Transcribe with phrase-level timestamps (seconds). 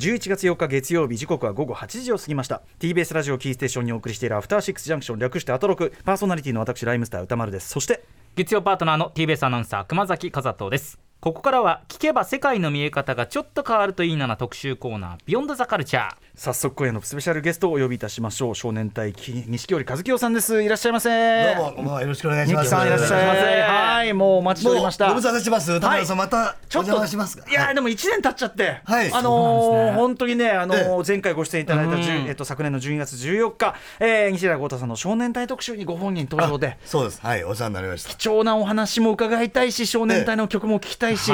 [0.00, 2.62] 11月4日月曜日時刻は午後8時を過ぎました。
[2.78, 5.92] TBS ラジオキーステーションにお送りしているアフターシックスジャンクション略してアトロク。
[6.06, 7.68] パーソナリティの私ライムスター歌丸です。
[7.68, 8.02] そして
[8.34, 11.09] 月曜パートナーの TBS アナウンサー熊崎和人です。
[11.20, 18.54] ここからは聞けば世界の見え方がちょっと変わるといいなな特集コーナービヨンドザカルチャー早速今夜のスペシャルゲストをお呼びいたしましょう。
[18.54, 20.62] 少年隊錦織和樹さんです。
[20.62, 21.54] いらっしゃいませ。
[21.54, 22.70] どうもこんばんはよろしくお願いします。
[22.70, 23.60] さんいらっしゃいませ。
[23.60, 24.12] はい。
[24.14, 25.08] もうお待ちしておりました。
[25.10, 25.78] ご無沙汰してます。
[25.78, 29.12] 田村さんまたちょっとお邪魔しますいやでも一年経っちゃって、はい。
[29.12, 36.78] あのー本当にね、あのー前回ご出演いただいた、えっと、昨年の12月14日、えー、西田豪太さんの少年隊特集にご本人登場で。
[36.86, 37.20] そうです。
[37.20, 37.44] はい。
[37.44, 38.14] お世話になりました。
[38.14, 41.32] 貴重なお話も伺いたいし少年隊の曲も聞きたいし、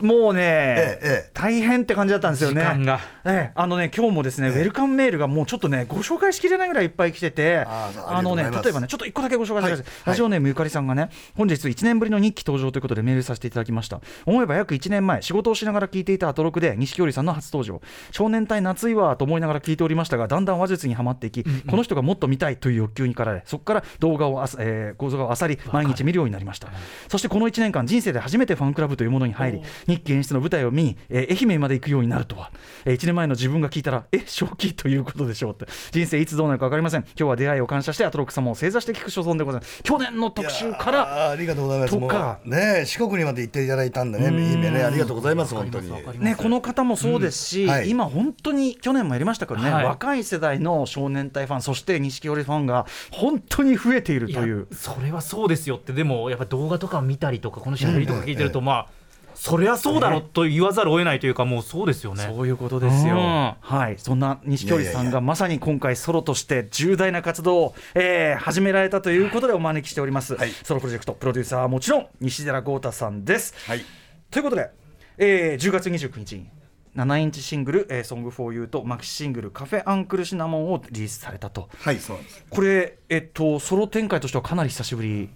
[0.00, 0.98] もうね、
[1.34, 2.62] 大変って感じだったんですよね。
[2.62, 3.00] 時間が。
[3.24, 3.52] ええ。
[3.54, 10.06] あのね今日もですね、ウェルカムメールがもうちょっとねご紹介しきれないぐらいいっぱい来ててあのね例えばねちょっと一個だけご紹介してください、はい。
[10.06, 14.00] ラジオネームゆかりさんがね本日1年ぶりの日記登場ということでメールさせていただきました。
[14.26, 17.80] 思えば約1年前仕事をしながら聞いていたアトロクで錦織さんの初登場。
[18.10, 26.68] 少年隊夏いわと思いながら聞いておりましたがだんだん話術にはまっていき、この人がもっと見たいという欲求に駆られそこから動画をあさ、えー、動画を漁り毎日見るようになりました。
[27.08, 32.50] そしてこの1年間人生で初めてファンクラブというものに入り日記演出の舞台を見に、えー愛媛まで行くようになるとは、
[32.84, 35.66] え1年前の自分が聞いたらえ正気ということでしょうって。
[35.92, 37.02] 人生いつどうなるか分かりません。
[37.02, 39.82] 今日は出会いを感謝してアトロック様を正座して聞く所存でございます。
[39.82, 42.48] 去年の特集からーありがとうございます。
[42.48, 44.82] ね四国にまで行っていただいたんでねいい目ね。
[44.82, 45.90] ありがとうございます本当に。
[46.18, 47.90] ね、この方もそうですし、うんはい。
[47.90, 49.84] 今、本当に去年もやりましたけどね、はい。
[49.84, 54.66] 若い世代の少年隊ファン、そして錦織ファンが本当に増えているという。
[54.72, 58.98] それはそうですよってでもやっぱ動画とか見たりとかこのしゃべりとか聞いてると、まあ
[59.38, 63.14] そりゃそうだろと言わざるを得ないというかもうそうですよねそういうことですよ。
[63.14, 70.34] うんはい、そんな錦織さんがまさに今回ソロとして重大な活動を、えー始められたということでお招きしております。
[70.34, 73.54] はいソロプロジェクトプロデューサーはもちろん西寺豪太さんです。
[73.68, 73.84] はい
[74.30, 74.70] ということで、
[75.18, 76.50] えー10月29日に
[76.96, 81.68] 7インチシングル「えー、Song for You」とマキシシングル「カフェアンクルシナモン」をリリースされたと。
[81.78, 85.30] はいそうなんですこれ、えっと、ソロ展開としてはかなり久しぶり。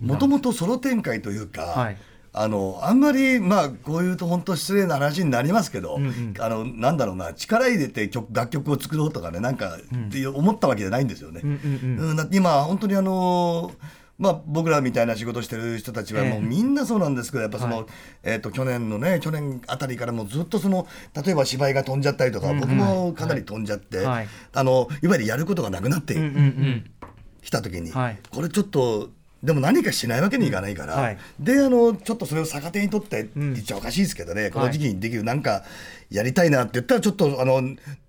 [0.00, 1.96] もともとソロ展開というか、はい
[2.38, 5.98] あのあんまりまあこういうと本当失礼な話になりますけど、
[6.38, 11.40] あのなんだろうな力入れて曲楽曲を作ろうとかねなんかって思ったわけじゃないんですよね。
[11.42, 13.72] うんだって今本当にあの
[14.18, 17.86] まあ、僕らみたいな仕事してる人たちはもうみんなそうなんですけどやっぱその、
[18.22, 20.86] えー、と去年のね去年あたりからもうずっとその
[21.22, 24.28] 例えば芝居が飛んじゃったりとか、僕もかなり飛んじゃって、はい。
[24.54, 26.90] あのいわゆるやることがなくなってうんうん。
[27.42, 28.18] きた時に、はい。
[28.30, 29.10] これちょっと
[29.42, 31.18] でも何かしないわけにいかないから、はい。
[31.38, 33.30] であのちょっとそれを逆手にとってん。
[33.34, 35.62] 言っちゃおかしいですけどね、この時期にできるなんか
[36.10, 37.62] やりたいなって言ったらちょっとあの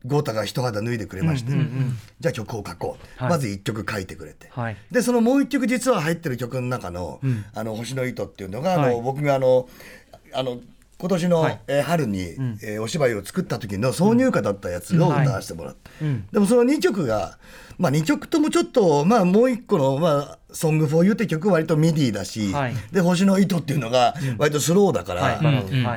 [0.05, 1.51] 豪太が一肌脱いでくれまして、
[2.19, 3.29] じゃあ曲を書こう、はい。
[3.31, 4.77] まず1曲書いてくれて、はい。
[4.89, 7.19] でそのもう1曲実は入ってる曲の中の
[7.53, 9.01] 「あの星の糸」っていうのが、あのはい。
[9.01, 9.67] 僕があの
[10.33, 10.59] あの
[10.99, 11.61] 今年の、はい。
[11.67, 12.21] えー春に、
[12.63, 16.27] えーお芝居を作った時の挿入歌だったやつを歌わせてもらって、うん。
[16.31, 17.37] でもその2曲が、
[17.77, 22.73] まあ、2曲ともちょっと、まあ、もう1個の「まあ、 Song for You」って曲は割とミディだし、はい。
[22.91, 25.21] で「星の糸」っていうのが割とスローだから、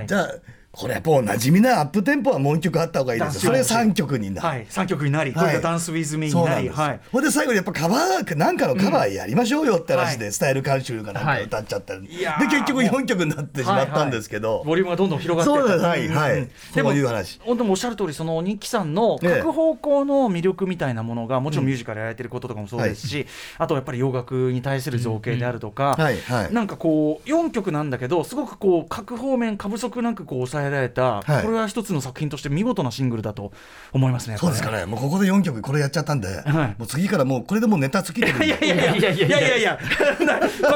[0.06, 0.34] じゃあ
[0.72, 3.34] これやっぱお馴染みなアップテンポはもう1曲あった方がいいです。
[3.34, 4.46] よそれ3曲になる。
[4.46, 12.16] はい、3曲になり、これが Dance with Me になんり、はい、ほんで最後にやっぱカバーなんかのカバーやりましょうよって話で、はスタイルカウンシルかなんかはい歌っちゃったり、で
[12.46, 15.84] 結局4曲になってしまったんですけど、ボリュームがどんどん広がってそうです。
[15.84, 16.08] はい。
[16.08, 17.40] はい、でそもういう話。
[17.42, 19.30] 本当におっしゃる通りそのニッキさんのええ。
[19.40, 23.26] 各方向の魅力みたいなものがもちろんミュージカルやられてることとかもそうですし、
[23.58, 26.20] あとやっぱり洋楽に対する造詣であるとか、はい。
[26.20, 26.54] はい。
[26.54, 31.42] なんかこう4曲なんだけどすごくこう各方面過不足なくこう抑えられた、はい。
[31.42, 33.52] これは一つの作品として見事なシングルだと
[33.92, 34.36] 思いますね。
[34.36, 34.84] そうですかね。
[34.84, 36.74] もうここで4曲これやっちゃったんで、はい。
[36.78, 39.78] もう次からもうこれでもうネタ尽きてるいやいやいやいやいやいやいや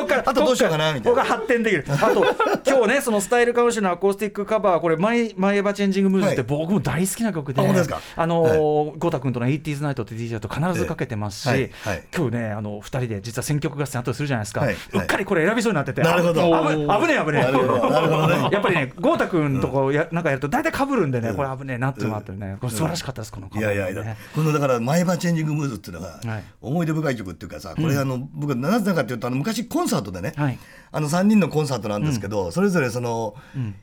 [0.07, 2.25] からあとどうしようかなみたいなここが発展できるあと
[2.67, 26.45] 今日ねそのスタイルカウンシのアコースティックカバーこれ My My Ever Changing Moods ってはい僕も大好きな曲で、あ本当ですかあのー郷太君との 80s Night って DJ だと必ずかけてますし、ええはいはい今日ねあの2人で実は選曲合戦後でするじゃないですか、はいうっかりこれ選びそうになっててなるほどあ危危ねえ危ねえなるほどなるほどねやっぱりね郷太君とこやなんかやると大体かぶるんでね、これ危ねえなっていうのがあってね、これ素晴らしかったですこのカいやいやいや、このだから「マイバーチェンジング・ムーズ」っていうのがはい。
[26.61, 30.59] 思い出深い曲っていうかさこれあの、僕なぜだかっていうとあの昔コンサートでね、はい。
[30.93, 33.35] あの3人のコンサートなんですけど、それぞれその、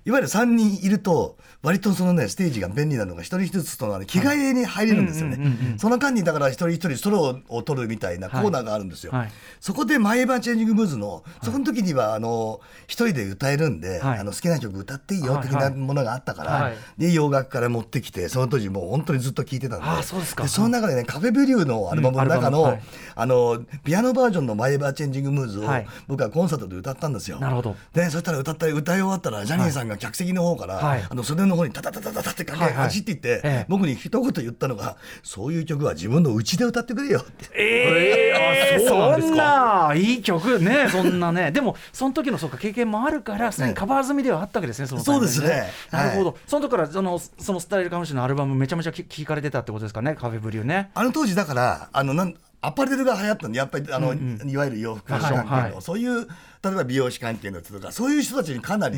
[0.06, 9.22] いわゆる3人いると割とそのねステージが便利なのが一人一つとのあの着替えに入れるんですよね、その間にだから一人一人ソロを取るみたいなコーナーがあるんですよ、はい。
[9.22, 14.20] はいそこで「マイバーチェンジング・ムーズの」そこの時にはあの一人で歌えるんで、はい。
[14.20, 16.76] あの好きな曲歌っていいよ的ないものがあったから、はい。
[16.98, 19.86] で洋楽から持ってきてその当時もう本当にずっと聴いてたんで。
[19.86, 20.48] あそうですか。
[20.48, 22.80] その中でねカフェブリューのアルバムの中の,、うん
[23.16, 25.88] あのピアノバージョンの「マイ・エバー・チェンジング・ムーズ」をはい。
[26.08, 27.40] 僕はコンサートで歌ったんですよ。
[27.40, 27.76] なるほど。
[27.94, 31.06] でそしたら歌った歌い終わったらジャニーさんが客席の方から、はい。
[31.10, 37.50] あの袖の方にタタタタタタって走っていって、ええ僕に一言言ったのが「そういう曲は自分の家で歌ってくれよ」って。
[37.56, 50.16] えー、あそうなんないい曲ねそんなねでもその時のそうか経験もあるからすでにカバー済みではあったわけですねそのタイミングそうですねなるほど、その時からそのそのスタイルカムシのアルバムめちゃめちゃ聴かれてたってことですかね？
[50.16, 50.92] カフェブリューね。
[50.94, 55.82] あの当時だからあのなんアパレルが流行ったんでやっぱりあの、いわゆる洋服関係の、はいはい。
[55.82, 56.28] そういう
[56.64, 58.98] 例えば美容師関係の人とかそういう人たちにかなり、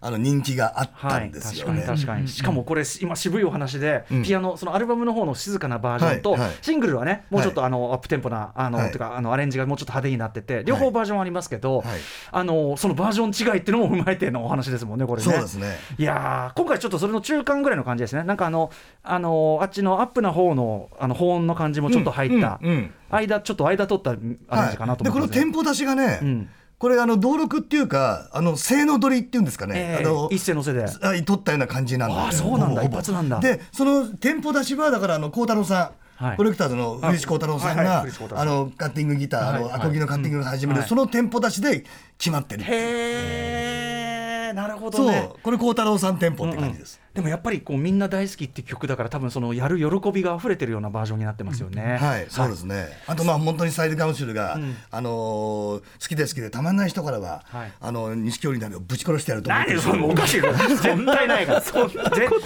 [0.00, 1.82] あの人気があったんですよね。
[1.82, 2.28] 確かに確かに。
[2.28, 6.40] しかもこれ今渋いお話で、ピアノそのアルバムの方の静かなバージョンと、はい。
[6.40, 8.92] はいシングルはねもうちょっとあの、アップテンポなあの、はい。
[8.92, 11.86] てかあのアレンジがもうちょっと派手になってて両方バージョンありますけど、はい。
[12.32, 15.30] あのそのバージョン違いっていうのも踏まえてのお話ですもんねこれね。
[15.30, 15.76] そうですね。
[15.98, 18.22] いやー今回ちょっとそれの中間ぐらいの感じですね。
[18.22, 18.70] なんかあの
[19.02, 25.44] あのあっちのアップな方のあの保音の感じもちょっと入った、うんうん間ちょっと間取ったアレンジかなとで思ってますね。
[25.44, 26.48] このテンポ出しがね、うん
[26.78, 30.84] これあの登録っていうかあの性の取りっていうんですかね、えーあの一世のせで。
[30.84, 32.28] あ取ったような感じなんだ。
[32.28, 32.82] あそうなんだ。
[32.82, 33.40] 一発なんだ。
[33.40, 36.36] でそのテンポ出しはだからあの孝太郎さん、はい。
[36.36, 39.70] コレクターズの古市孝太郎さんがあのカッティングギター、あはいはい。
[39.70, 41.84] のアコギのカッティングが始める、はいそのテンポ出しで
[42.18, 45.06] 決まってる、へえなるほどそう。
[45.10, 51.96] ねこれ孝太郎さんテンポって感じです、でもやっぱりこうみんな大好きって曲だから多分そのやる喜びが溢れてるようなバージョンになってますよね。
[51.96, 52.88] はい、そうですね。
[53.06, 54.76] あとまあ本当にサイドカウンシルが、ん。
[54.90, 57.72] あのー好きで好きでたまんない人からは、はい。
[57.80, 59.76] あの錦織などをぶち殺してやると思ってる。
[59.78, 61.60] 何それおかしい 絶対ないから。
[61.60, 61.72] 絶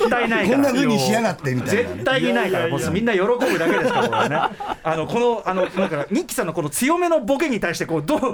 [0.09, 0.57] 対ないから。
[0.57, 1.89] こんな風にしやがってみたいな、ね。
[1.89, 4.37] 絶対にないからもうみんな喜ぶだけですからこれね。
[4.83, 8.33] あのこのあのなんかニッキさんのこの強めのボケに対してこうどう そん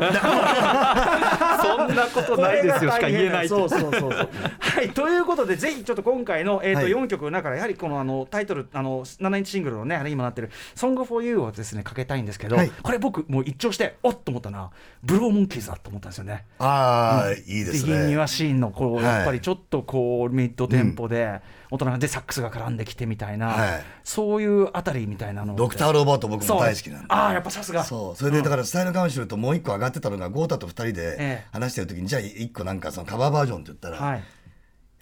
[1.95, 4.11] なことないですよしか言えないそうそうそうそう。
[4.59, 6.93] はいということでぜひちょっと今回の、えーとはい。
[6.93, 12.71] 4曲の中からやはりこのあのタイトルあの7インチシングルのねあれ今なってる「Song for You」をですねかけたいんですけど、はい。
[12.83, 16.45] これ僕もう一聴しておっと思ったのはブローモンキーズだと思ったんですよね。
[16.59, 18.17] ああ、いいですね。
[18.17, 19.05] ワシーンのこうはい。
[19.05, 21.41] やっぱりちょっとこうミッドテンポで
[21.71, 23.85] 大人がでサックスが絡んできてみたいな、はい。
[24.05, 25.55] そういうあたりみたいなの。
[25.55, 27.07] ドクターロボット僕も大好きなんで。
[27.09, 27.85] ああやっぱさすが。
[27.85, 28.17] そう。
[28.17, 34.23] それでだからスタイルカウンシルともう一個上がってたのが豪太と二人えでえ話してる時にじゃあ一個なんかそのカバーバージョンって言ったら、はい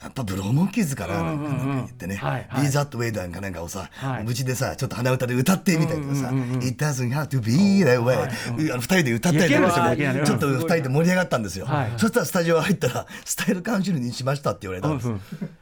[0.05, 2.67] やっぱブローモンキーズかななんか言ってねうんうんうんはい「はい。
[2.67, 4.25] Be That Way」なんかなんかをさはい。
[4.25, 8.21] 無事でさちょっと鼻歌で歌ってみたりとかさうんうんうんうん「It doesn't have to be that way」
[8.73, 11.65] あの二人で歌ったりとかしてちょっと二人で盛り上がったんですよ。
[11.67, 11.93] はい。
[11.97, 15.09] そしたらスタジオ入ったら「スタイルカウンシルにしました」って言われたんです。
[15.09, 15.21] うん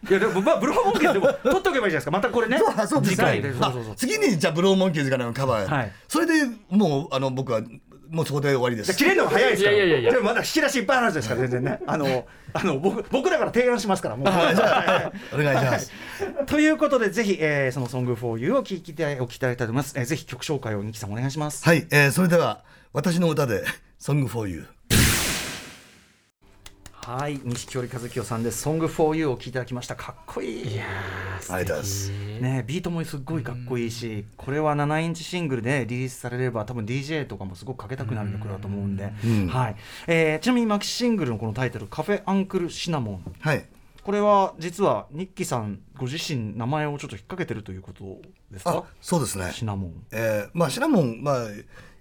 [0.09, 2.11] いやでもまあブローモンキーズでも 取っとけばいいじゃないですか。
[2.11, 3.93] またこれねそうです。
[3.97, 5.93] 次にじゃあブローモンキーズからのカバー、はい。
[6.09, 6.33] それで
[6.71, 7.61] もうあの僕は
[8.13, 8.95] もうそこで終わりです。
[8.95, 9.77] 切れるのが早いですから。
[9.77, 11.81] いやいやいやでもまだ引き出しいっぱいあるんですから全然ね。
[11.87, 14.27] あのあの僕僕らから提案しますからもう。
[14.29, 14.55] はい。
[14.55, 15.93] じゃあお願いします、
[16.47, 21.65] ということでぜひ、えーその「Song for You」を聴きたいお聞きいただきたいと思います、えーぜひ曲紹介をニキさんお願いします。
[21.65, 22.63] はい、えーそれでは
[22.93, 23.65] 私の歌で
[23.99, 24.67] 「Song for You」
[27.05, 29.97] はい錦織和樹さんです「Song for You」を聴いていただきました。
[29.97, 30.81] かっこいい。
[31.51, 39.49] ありがとうございますね、ビートもすっごいかっこいいし、これは7インチシングルでリリースされれば多分 DJ とかもすごくかけたくなる曲だと思うんで、うん。
[39.49, 39.77] はい。
[40.07, 43.67] えーちなみにマキシシングルのこのタイトル「カフェアンクルシナモンはい」
[44.05, 48.21] これは実はニッキさんご自身名前をちょっと引っ掛けてるということ
[48.51, 49.51] ですあかそうですね。
[49.53, 50.07] シナモン。
[50.13, 51.47] えーまあシナモンまあ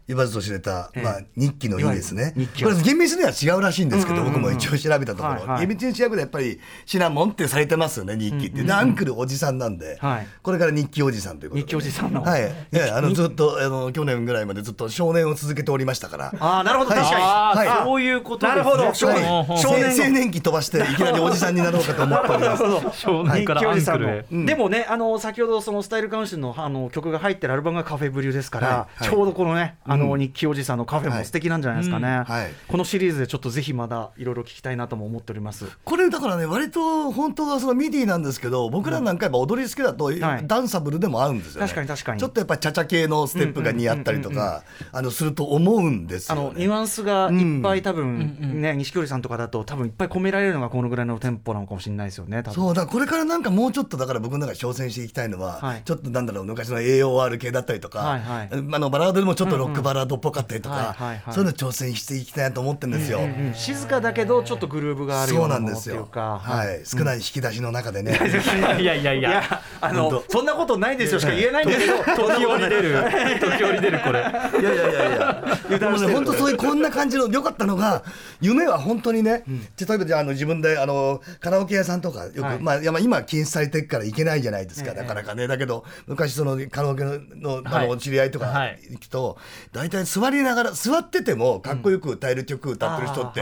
[0.07, 1.03] 言わずと知れた、ええ。
[1.03, 2.33] まあ、日記の意味ですね。
[2.61, 4.41] これ厳密には違うらしいんですけど、うんうんうん。
[4.41, 5.59] 僕も一応調べたところ、はいはい。
[5.61, 10.27] 厳密に調べたらやっぱりシナモンってされてますよね日記って、でアンクルおじさんなんで、はい。
[10.41, 12.21] これから日記おじさんということで、日記おじさんの。
[12.21, 16.33] はい、ええあのずっとあの去年ぐらいまでずっと少年を続けておりましたから。
[16.39, 16.91] ああなるほど。
[16.91, 16.99] はい。
[16.99, 17.67] 確かに、あはい。
[17.67, 18.63] あそういうことですね。
[18.63, 18.93] なるほど。
[18.93, 19.23] 少年。
[19.23, 19.57] はい。
[19.57, 20.03] 少年の。
[20.03, 22.63] 青年期飛ばしていきなりおじさんになろうかと思っております。
[23.01, 24.45] 少年からアンクルへうん。
[24.45, 28.77] でもねあの先ほどそのスタイルカウンシルのあの曲が入ってるアルバムが Café Bleu ですから、はい。
[28.77, 29.09] はい。
[29.09, 31.25] ちょうどこのねあのうんニッキおじさんのカフェもはい。
[31.25, 32.51] 素敵なんじゃないですかね、うんはい。
[32.67, 35.65] このシリーズでちょっとぜひまだいろいろ聞きたいなとも思っております。
[35.83, 40.47] これだからね割と本当はそのミディなんですけど僕らなんかやっぱ踊り好きだと、はい。
[40.47, 41.67] ダンサブルでも合うんですよね。
[41.67, 42.19] 確かに確かに。
[42.19, 55.81] ちょっとやっぱチャチャ系のステップが似合ったりとかあのすると思うんですよ、ね、あのニュアンスがいっぱい多分、ね錦織さんとかだと多分いっぱい込められるのがこのぐらいのテンポなのかもしれないですよねそうだこれからなんかもうちょっとだから僕の中で挑戦していきたいのは、はい。
[55.83, 58.49] ちょっとなんだろう昔の AOR 系だったりとか、はいはい。
[58.51, 61.33] あのバラードでもちょっとロッククバラードっぽかったりとか、はいはいはい。
[61.33, 63.19] そういうの挑戦していきたいなと思ってるんですよ。
[63.19, 65.95] うん静かだけどちょっとグルーヴがあるよそううなものっなんですよ。
[65.95, 66.39] ていうか。
[66.41, 68.17] はい、少ない引き出しの中でね。
[68.79, 69.31] いやいやいいや。
[69.31, 73.03] やあのそんなことないですよしか言えないんだけど時折出る。
[73.39, 74.19] 時折出るこれ。
[74.19, 74.23] い
[74.63, 75.43] やいやいや。
[75.69, 75.79] いや。
[75.79, 78.03] でもね、本当そういうこんな感じの良かったのが、
[78.39, 79.43] 夢は本当にね、
[79.79, 82.59] 例えばじゃああの自分であのカラオケ屋さんとかよく、はい。
[82.59, 84.93] まあ今禁止されてるから行けないじゃないですか。
[84.93, 85.47] なかなかね。
[85.47, 87.87] だけど昔そのカラオケののあはい。
[87.89, 88.79] の知り合いとかはい。
[88.91, 89.37] 行くと、
[89.71, 93.41] 大体座りながら座っててもかっこよく歌える曲歌ってる人って、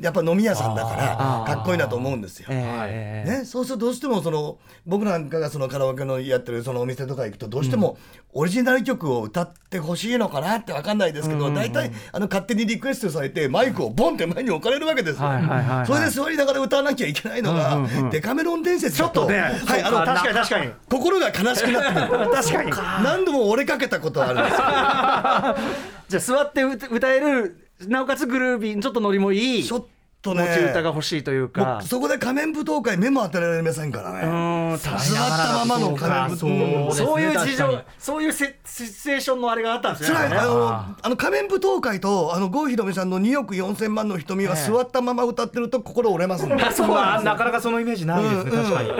[0.00, 2.48] やっぱ飲み屋さんだからかっこいいなと思うんですよ。
[2.50, 7.98] ええね、そうするとどうしてもその僕なんかがそのカラオケのやってるそのお店とか行くとどうしても
[8.32, 20.72] オリジナル曲を歌ってほしいのかなって分かんないですけど大体あの勝手にリクエストされてマイクをボンって前に置かれるわけですそれで座りながら歌わなきゃいけないのがデカメロン伝説ちょっとねはいあの確かに確かに。
[20.88, 22.30] 心が悲しくなってくる。
[22.32, 22.70] 確かに。
[23.04, 24.60] 何度も折れかけたことあるんですよ
[26.08, 29.64] じゃあ座って歌歌えるなおかつグルービーちょっとノリもいい。
[29.64, 29.80] ちょっ
[30.22, 44.70] と持ねち歌が欲しいというもかうそこで仮面舞踏会目も当てられませんからうね座ったままの仮面舞踏そうそういう事情そういうセシチュエーションのあれがあったんですねはあのあの仮面舞踏会とあの郷ひろみさんの2億4千万の瞳はええ。
[44.70, 46.70] 座ったまま歌ってると心折れます んで。
[46.70, 48.90] そうはなかなかそのイメージないですね、確かに。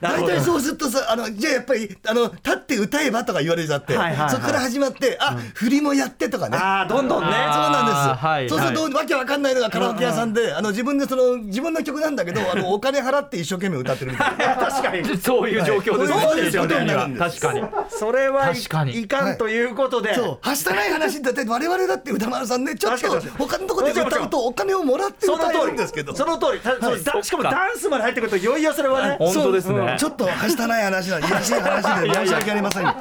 [0.00, 4.30] 大体そうするとさあのじゃあやっぱりあの立って歌えばとか言われちゃって、はいはいはい。
[4.30, 6.56] そこから始まってあ、振りもやってとかね。
[6.56, 7.30] ああどんどんね。
[7.30, 14.56] そうなんです、はいそうすると、わけわかんないのがカラオケ屋さんで、あの自分でその自分の曲なんだけど あのお金払って一生懸命歌ってるみたいな。
[14.56, 15.16] 確かに。
[15.20, 16.20] そういう状況ですね。
[16.22, 17.62] そうですよねそういう確かに。
[17.88, 19.00] それはい確かに。
[19.00, 20.48] いかんということで、そう。
[20.48, 26.14] はしたない話だって我々だって歌丸さんねちょっと他のところで歌うとお金をもらってその歌え通りるんですけど。
[26.14, 26.60] その通り。
[26.60, 29.16] たそうだしかもダンスまで入ってくるといよいよそれはね。
[29.18, 29.74] 本当ですね。
[29.74, 32.84] そううんちょっとはしたない話なんで、いやしい話で申し訳ありません。
[32.84, 32.94] は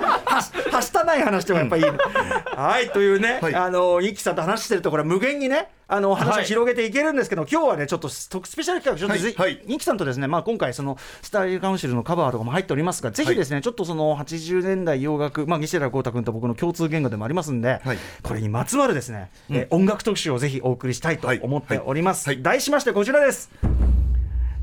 [0.72, 3.56] はしたない話でもやっぱいい、はいというね、はい。
[3.56, 9.56] あの一輝さんと話してるところは無限にねあの話を広げていけるんですけど、今日はねちょっとススペシャル企画ちょっとぜ、はい。
[9.56, 9.64] はい。
[9.66, 17.98] 一輝さんとですねまあ今回そのスタイルカウンシルのカバーとかも入っておりますがぜひですね、ちょっとその80年代洋楽まあ西寺豪太君と僕の共通言語でもありますんで、はい。
[18.24, 22.36] これにまつわるですね、えー音楽特集をぜひお送りしたいとはい思っております、はい。
[22.36, 22.44] はい。
[22.44, 23.50] 題しましてこちらです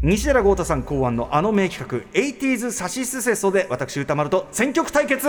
[0.02, 5.26] 西寺豪太さん考案のあの名企画 80s サシスセソで私歌丸と選曲対決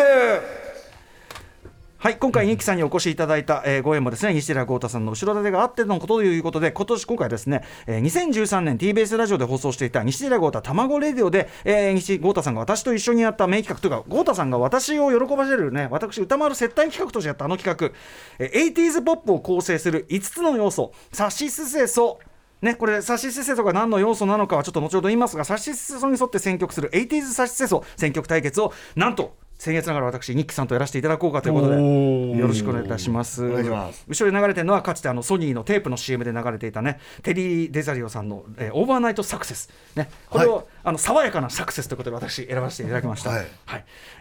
[1.99, 17.97] はい今回、ニキさんにお越しいただいた、えーご縁もですね西寺豪太さんの後ろ盾があってのことということで、今年今回ですね、えー2013年 TBS ラジオで放送していた西寺豪太卵レディオで、えー西豪太さんが私と一緒にやった名企画というか、豪太さんが私を喜ばせるね、私歌丸接待企画としてやったあの企画、
[18.37, 22.19] えー 80s ポップを構成する5つの要素、サシスセソ。
[22.61, 33.43] ね、これ、サシスセソが何の要素なのかはちょっと後ほど言いますが、サシスセソに沿って選曲する 80s サシスセソ選曲対決を、なんと、先月ながら私、ニッキさんとやらせていただこうかということで、よろしくお願いいたします。
[33.43, 39.69] お願いします後ろで流れてるのは、かつてあのソニーのテープの CM で流れていたね、テリー・デザリオさんの、えーオーバーナイト・サクセス。
[39.95, 43.31] ね、これを、はいあの爽やかなサクセスということで私、選ばせていただきました。
[43.31, 43.45] はい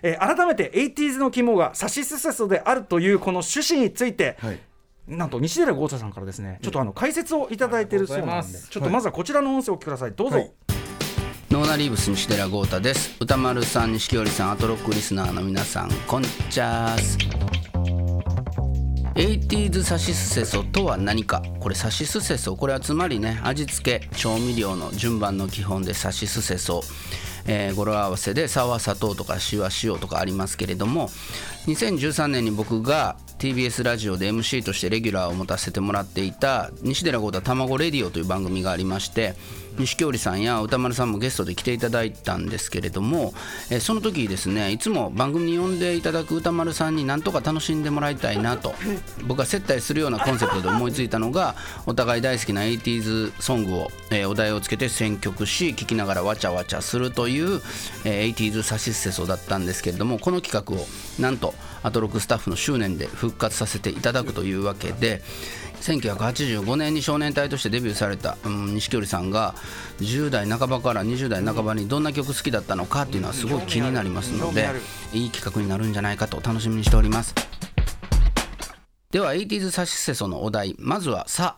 [0.02, 4.59] えー改めて、80s の肝がサシスセソであるというこの趣旨について、はい
[5.09, 10.13] なんと西寺豪太さんからですね、ちょっとあの解説をいただいているそうなんで、ちょっとまずはこちらの音声をお聞きください。
[10.13, 10.37] どうぞ。
[10.37, 10.53] はい。
[11.49, 13.15] ノーナリーブス西寺豪太です。
[13.21, 17.19] 歌丸さん錦織さんアトロックリスナーの皆さんこんちゃーす。
[19.15, 21.41] 80s サシスセソとは何か？
[21.61, 22.57] これサシスセソ。
[22.57, 26.83] これはつまりね味付け調味料の順番の基本でサシスセソ。
[27.47, 31.11] えー語呂合わせでサワ砂糖とかシワ塩とかありますけれども
[31.69, 39.35] 2013年に僕が TBS ラジオで MC としてレギュラーを持たせてもらっていた西寺豪太卵レディオという番組がありまして
[39.78, 43.35] 錦織さんや歌丸さんもゲストで来ていただいたんですけれども、
[43.71, 48.75] えーその時ですねいつも番組に呼んでいただく歌丸さんになんとか楽しんでもらいたいなと
[49.26, 51.54] 僕が接待するようなコンセプトで思いついたのが
[51.87, 57.61] お互い大好きな 80s ソングを、えーお題をつけて選曲し聴きながらわちゃわちゃするという、
[58.04, 60.87] えー 80s サシスセソだったんですけれどもこの企画を
[61.21, 65.23] なんとアトロクスタッフの執念で復活させていただくというわけで
[65.80, 69.54] 1985年に少年隊としてデビューされたうん錦織さんが
[70.00, 74.68] 10代半ばから20代半ばにどんな曲好きだったのかっていうのはすごい気になりますので
[75.12, 77.35] いい企画になるんじゃないかと楽しみにしております。
[79.11, 80.75] では 80s サシスセソのお題。
[80.78, 81.56] まずは「さ」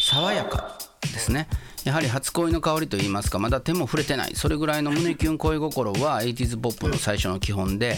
[0.00, 0.85] 爽やか。
[1.00, 1.48] ですね。
[1.84, 4.34] やはり初恋の香りといいますかまだ手も触れてない。
[4.34, 7.96] それぐらいの胸キュン恋心は 80s ポップの最初の基本で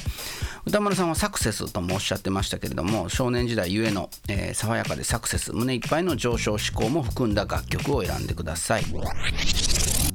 [0.67, 8.85] 歌丸さんはサクセスともおっしゃってましたけれども少年時代ゆえの、えー爽やかでサクセス胸いっぱいの上昇志向も含んだ楽曲を選んでください。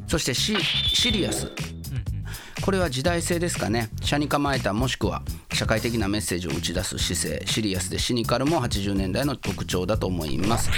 [0.08, 1.52] そしてシシリアス。
[2.62, 3.90] これは時代性ですかね。
[4.02, 7.46] 社に構えたもしくは社会的なメッセージを打ち出す姿勢。
[7.46, 10.70] シリアスでシニカルも80年代の特徴だと思います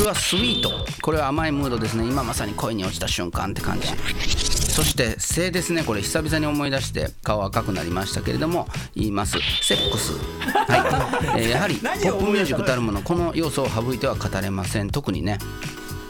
[0.00, 0.70] 2はスイート。
[1.02, 2.06] これは甘いムードですね。
[2.06, 3.88] 今まさに恋に落ちた瞬間って感じ。
[3.88, 5.84] そして性ですね。
[5.84, 9.38] これ久々に思い出して顔赤くなりましたけれども言います。
[9.60, 10.14] セックス。
[10.14, 14.90] はい、えーやはり ポップミュージックたるものこの要素を省いては語れません。
[14.90, 15.38] 特にね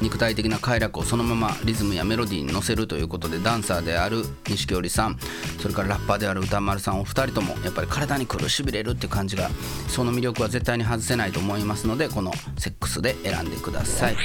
[0.00, 5.18] 肉体的な快楽をそのままリズムやメロディーに乗せるということでダンサーである錦織さん。
[5.58, 9.50] それからラッパーである歌丸さんお二人ともやっぱり体に苦しびれるって感じが
[9.88, 14.16] その魅力は絶対に外せないと思いますのでこのセックスで選んでください。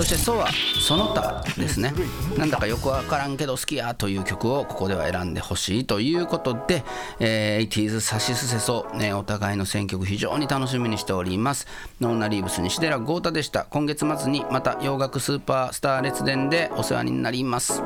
[0.00, 0.48] そして「ソ」は
[0.80, 1.92] 「その他」ですね。
[2.38, 6.84] なんだかよくわからんけど好きやという曲をここでは選んでほしいということで、
[7.18, 11.66] えー、80s サシスセソ、ね、お互いの選曲非常に楽しみにしております。
[12.00, 13.66] ノーナリーブス西寺郷太でした。
[13.68, 17.82] 今月末にまた洋楽スーパースター列伝でお世話になります。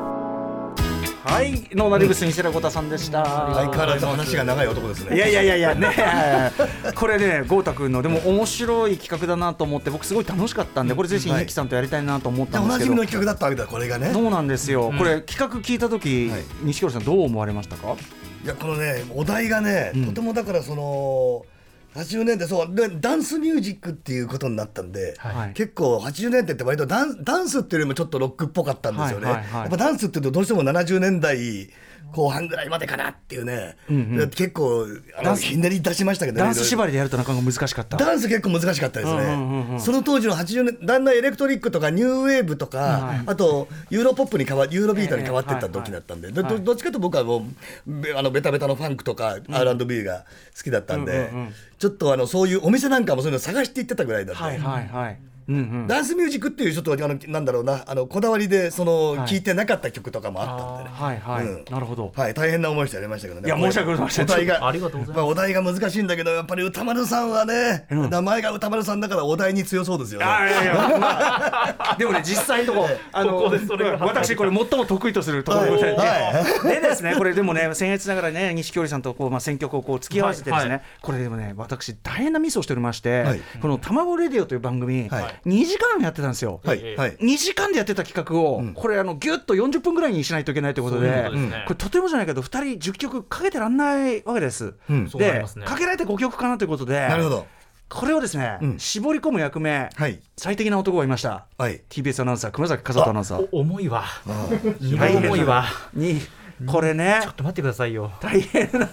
[1.25, 3.25] はいノーナリーブス西寺郷太さんでした。
[3.25, 5.15] 相変わらず話が長い男ですね。
[5.15, 5.89] いやいやいやいやね
[6.93, 11.41] これね豪太君のでも面白い企画だなと思って僕すごい楽しかったんでこれぜひはい。
[11.41, 14.13] ニキさんとやりたいなと思ったんおなじみですけどの企画だったわけだこれがね。
[14.13, 16.43] そうなんですよ、これ企画聞いた時、はい。
[16.61, 17.95] 錦織さんどう思われましたか？
[18.43, 20.05] いやこのねお題がね、ん。
[20.05, 21.45] とてもだからその
[21.95, 25.53] 80年代そうでダンスミュージックっていうことになったんで、はい。
[25.53, 29.61] 結構80年代って割とダンダンスっていうよりもちょっとロックっぽかったんですよね、はいはいはい。
[29.61, 31.69] やっぱダンスっていうとどうしても70年代
[32.13, 34.85] 後半ぐらいまでかなっていうね、で結構
[35.17, 35.41] あダンス。
[35.41, 37.97] のひねり出しましたけどねダンス縛りでやるとなかなか難しかった。
[37.97, 39.79] ダンス結構難しかったですね、うんうんうんうん。
[39.79, 43.21] その当時の80年だんだんエレクトリックとかニューウェーブとか、はい。
[43.25, 47.45] あとユーロポップに変わユーロビートに変わっていったええ時だったんで、はいはいどどっちかというと僕はも
[47.87, 50.25] うべあのベタベタのファンクとか R&B が
[50.57, 51.53] 好きだったんで、うんうんうん。
[51.77, 55.87] ちょっとあのそういうお店なんかもそういうの探していってたぐらいだったんで、はいはいはいうんうん。
[55.87, 59.27] ダンスミュージックっていうちょっとあのなんだろうなあのこだわりでその、はい。
[59.27, 60.89] 聞いてなかった曲とかもあったんでね。
[60.93, 61.65] はいはい、うん。
[61.69, 62.11] なるほど。
[62.15, 63.47] はい、大変な思いしてやりましたけどね。
[63.47, 64.25] いや申し訳ございません。
[64.25, 65.21] お題が、ありがとうございます。
[65.21, 68.09] あ、お題が難しいんだけど、やっぱり宇多丸さんはね、うん。
[68.09, 70.25] 名前が宇多丸さんだからお題に強そうですよね。
[70.25, 71.95] あいやいや、まあ。
[71.97, 73.43] でもね実際のとこあの
[73.99, 75.71] 私これ最も得意とするところで。
[75.71, 75.95] ござい。
[76.63, 80.81] でですねこれでもね僭越ながらね錦織さんとこうまあ選曲をこう付き合わせてですね、はいはい。
[81.01, 83.41] これでもね私大変なミスをしておりまして、はい。
[83.61, 86.61] この卵レディオという番組、はい2時間やってたんですよ。
[86.63, 87.17] はい、はい。
[87.17, 91.09] 2時間でやってた企画を、これあのギュッと40分ぐらいにしないといけないということで。
[91.09, 91.63] ことですね。
[91.67, 94.73] これとてもじゃないけど2人10曲かけてらんないわけです。
[94.89, 95.05] うん。
[95.05, 95.65] でそうなりますね。
[95.65, 97.47] かけられて5曲かなということでなるほど。
[97.87, 98.79] これをですね、うん。
[98.79, 100.19] 絞り込む役目、はい。
[100.37, 101.45] 最適な男がいました。
[101.57, 101.81] はい。
[101.89, 103.47] TBS アナウンサー熊崎和人アナウンサー。
[103.51, 104.03] お重いわ。
[104.81, 105.65] 重いわ。
[105.93, 106.19] に
[106.65, 108.11] これねちょっと待ってくださいよ。
[108.21, 108.89] 大変な。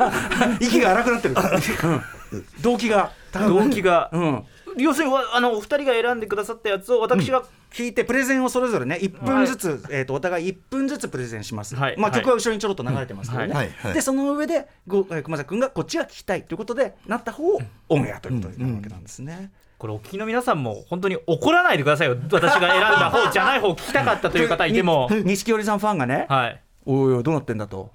[0.61, 3.13] 息が荒くなってる、うん、 動機が。
[3.33, 4.11] 動機が。
[4.13, 4.45] うん
[4.77, 11.97] 要するにわあのお二人が選んでくださったやつを私が、聞いてプレゼンをそれぞれね1分ずつ、えー、とお互い1分ずつプレゼンします、まあ、はい。
[11.97, 13.43] はい曲は後ろにちょろっと流れてますけど。
[13.43, 13.71] ね、うんはい。
[13.71, 13.95] はい。
[13.95, 19.53] でその上でごえー熊崎君がこっちが聞きたいということでなった方をオンエアということになるわけなんですね。
[19.79, 22.17] これお聞きの皆さんも本当に怒らないでくださいよ。
[22.31, 25.09] 私が選んだ方じゃない方を聞きたかったという方いても。
[25.11, 26.61] に錦織さんファンがね、はい。
[26.85, 27.91] おいおいどうなってんだと、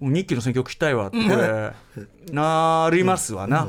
[0.00, 1.18] 日記の選曲聞きたいわって、
[2.32, 3.68] なりますわな。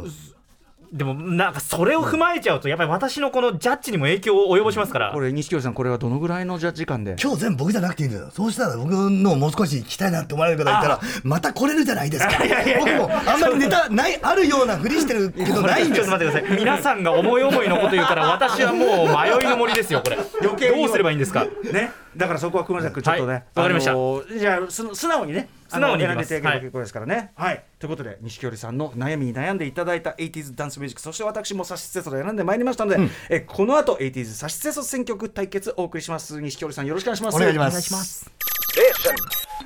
[0.92, 5.12] でもなんかそれを踏まえちゃうとやっぱり私のこのジャッジにも影響を及ぼしますから。
[5.14, 7.16] これ錦織さんこれはどのぐらいのじゃ時間で？
[7.22, 8.30] 今日全部僕じゃなくていいんだよ。
[8.34, 12.34] そうしたら僕のもう少し聞きたいなって思われる方いたら、また来れるじゃないですか。
[12.80, 16.60] 僕もあんまりネタない、あるようなふりしてるけどないんです ちょっと待ってください。
[16.60, 20.18] 皆さんが思い思いのこと言うから私はもう迷いの森ですよこれ。
[20.42, 21.46] 余計にどうすればいいんですか？
[21.72, 27.32] ね、だからそこは熊崎君ちょっとね、はいわかりましたあのーじゃあす素直にね素直に選んでいただければ結構ですからね。
[27.36, 37.36] はい、ということで錦織さんの悩みに悩んでいただいた 80s ダンスミュージックそして私もサシスセソで選んでまいりましたので、えこの後 80s サシスセソ選曲対決お送りします錦織さんよろしくお願いします。
[37.36, 38.30] お願いします。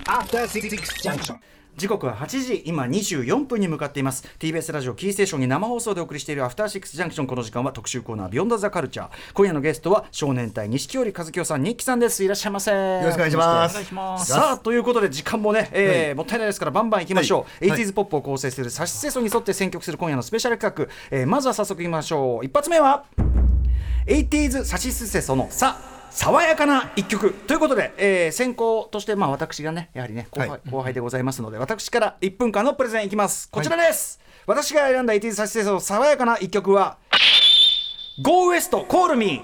[0.06, 0.70] After Six
[1.02, 1.40] Junction.
[1.78, 4.26] 時刻は8時今24分に向かっています。
[4.40, 9.10] TBS ラジオキーステーションに生放送でお送りしているアフターシックスジャンクションこの時間は特集コーナービヨンドザカルチャー。
[9.34, 12.24] 今夜のゲストは少年隊錦織和樹さん日記さんです。
[12.24, 12.72] いらっしゃいませ。
[12.72, 13.74] よろしくお願いします。
[13.74, 14.32] お願いします。
[14.32, 17.78] さあということで時間もね、えーもったいないですからバンバンいきましょう、はい。
[17.78, 22.46] 80s ポップを構成するサシセソに沿って選曲する今夜のスペシャル企画、えーまずは早速いきましょう。
[22.46, 23.04] 一発目は
[24.08, 25.78] 80s サシスセソの「さ」
[26.16, 27.34] 爽やかな一曲。
[27.34, 30.62] ということで、えー先行としてまあ私がねやはりね後輩,、はい。
[30.72, 33.50] 後輩でございますので私から1分間のプレゼンいきます。
[33.52, 36.98] こちらです、私が選んだ 80s サシセソの爽やかな一曲は
[38.24, 39.42] 「Go West Call Me」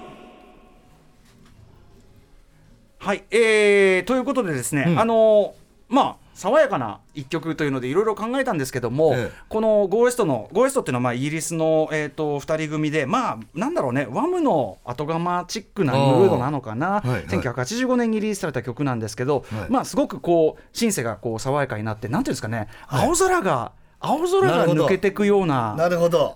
[2.98, 5.50] はい、えー、ということでですね、あのー
[5.94, 9.32] まあ爽やかな一曲というのでいろいろ考えたんですけども、ええ。
[9.48, 17.26] この Go West の Go West っていうのはまあイギリスの、えー、と2人組でまあなんだろうねワムの後釜チックなムードなのかな、はいはい。
[17.26, 19.70] 1985年にリリースされた曲なんですけど、はい。
[19.70, 25.76] まあすごくこうシンセがこう爽やかになってなんていうんですかね、青空が青空が抜けてくような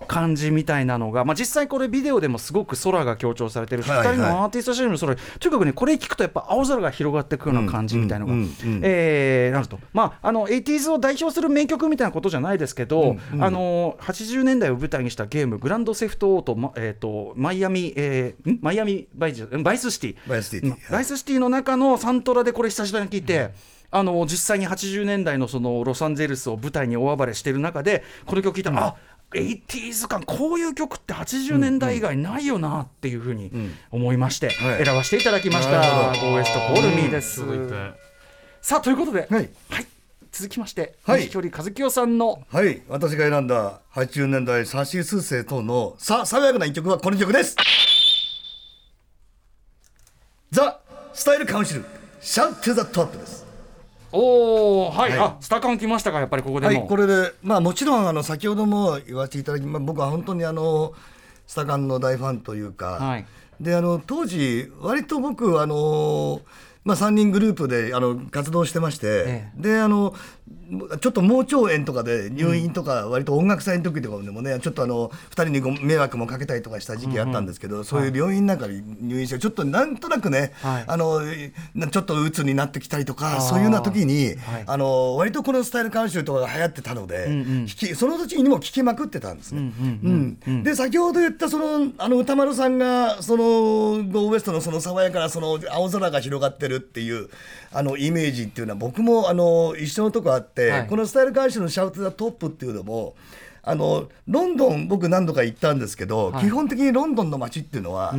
[0.07, 4.07] 感じみたいなのが、まあ、実際これビデオでもすごく空が強調されてるし、はいはい。
[4.07, 8.81] 2人のアーティストシーンの空とにかくねこれ聞くとやっぱ青空が広がっていくような感じみたいなのが、うんうんうんうん。
[8.83, 9.79] えーなると。
[9.93, 18.59] まああの 80s を代表する名曲みたいなことじゃないですけど、あの80年代を舞台にしたゲーム Grand Theft Auto、まえー、とマイアミ、えーん？
[18.61, 20.69] マイアミバイジ Vice City。Vice City。
[20.69, 23.51] うん Vice City の中のサントラでこれ久しぶりに聞いて、
[23.91, 28.95] あの実際に80年代のそのロサンゼルスを舞台に大暴れしてる中でこの曲聴いたら、あ
[29.31, 33.51] 80s 感こういう曲って80年代以外ないよなっていうふうに
[33.91, 34.85] 思いまして、はい。
[34.85, 35.79] 選ばせていただきました。
[35.79, 37.43] なるほど「ゴーエスト・コール・ミー」です。
[38.61, 39.49] さあということで、はい。
[40.31, 41.21] 続きまして、はい。
[41.23, 42.81] 西距離和清さんのはい。
[42.87, 47.55] 私が選んだ80年代サシスセ等のさ爽やかな一曲はこの曲です。
[50.51, 50.79] ザ・
[51.13, 51.85] スタイルカウンシル
[52.21, 53.46] シャウトゥザトップです
[54.11, 55.19] おおはい、はい。
[55.19, 60.93] あスタカン来ましたかやっぱりここでも、はい、これで、まあ、もちろんあの先ほども言わせていただき、まあ、僕は本当にあの
[61.45, 63.25] スタカンの大ファンというか、はい。
[63.59, 66.41] であの当時、割と僕あの、
[66.87, 70.15] まあ、3人グループであの活動してまして、えであの
[71.01, 80.83] ちょっと盲腸炎とかで入院とか、割と音楽祭の時とかでもねちょっとあの2人にご迷惑もかけたりとかした時期あったんですけど、そういう病院なんかに入院してちょっとなんとなくね、はい。
[80.87, 81.21] あの
[81.75, 84.63] なちょっと鬱になってきたりとかそういうような時に、はい。
[84.65, 89.61] あの割とこのスタイル監修とかが流行ってたので、聞きその時にも聞きまくってたんですね。
[89.61, 97.29] うんで先ほど言ったそのあの歌丸さんがそのゴーウエストのその爽やかなその青空が広がってるっていう
[97.71, 100.87] あのイメージっていうのは僕もあの一緒のとこあって、はい。
[100.87, 103.15] このスタイル監修の「シャウト・ザ・トップ」っていうのも。
[103.63, 108.15] あのロンドン僕何度か行ったんですけど、基本的にロンドンの街っていうのは、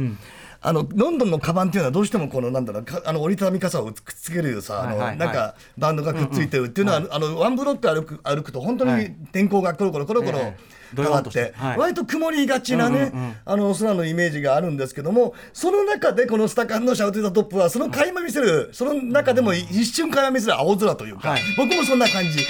[0.61, 5.19] あのロンドンのカバンっていうのはどうしてもこのなんだろうかあの折りたたみ傘をくっつけるさあの、はいはいはい。
[5.19, 9.05] なんかバンドがくっついてるっていうのは、あのワンブロック歩く歩くと本当はい。
[9.05, 10.53] に天候がコロコロコロコロ
[10.97, 11.79] わってて、はい。
[11.79, 13.13] 割と曇りがちなね、
[13.45, 21.43] あの空のイメージがあるんですけどもその中でこのスタカンの「シャウト・ザ・トップ」はその垣間見せるその中でも一瞬垣間見せる青空というか、はい。
[21.57, 22.37] 僕もそんな感じ。
[22.37, 22.45] で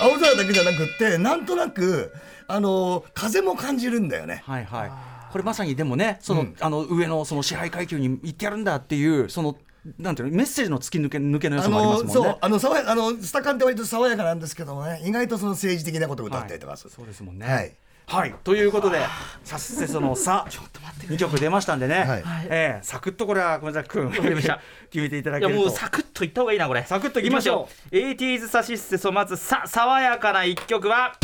[0.00, 2.12] 青空だけじゃなくってなんとなく
[2.46, 4.42] あの風も感じるんだよね。
[4.46, 4.90] はいはい。
[5.30, 9.56] これまさにでもねその、あの上のその支配階級に行ってやるんだっていうその
[9.98, 12.30] なんていうのメッセージの突き抜け抜けの良あさもありまのすもんね。
[12.30, 15.00] そうあのあのスタカンって割と爽やかなんですけどもね。
[15.04, 17.46] 意外とその政治的なことを歌ったりとかする、そうですもんね。
[17.46, 17.74] はい。
[18.06, 18.98] はい、ということで、
[19.44, 20.44] さっせそのさ、
[21.06, 22.24] 2曲出ましたんでね、はい。
[22.50, 25.60] ええサクッとこれは小崎君、かりました決めていただけると。
[25.60, 26.84] もうサクッといった方がいいなこれ。
[26.84, 27.94] サクッといきましょう。
[27.94, 31.14] 80s サシッセソまずさ爽やかな一曲は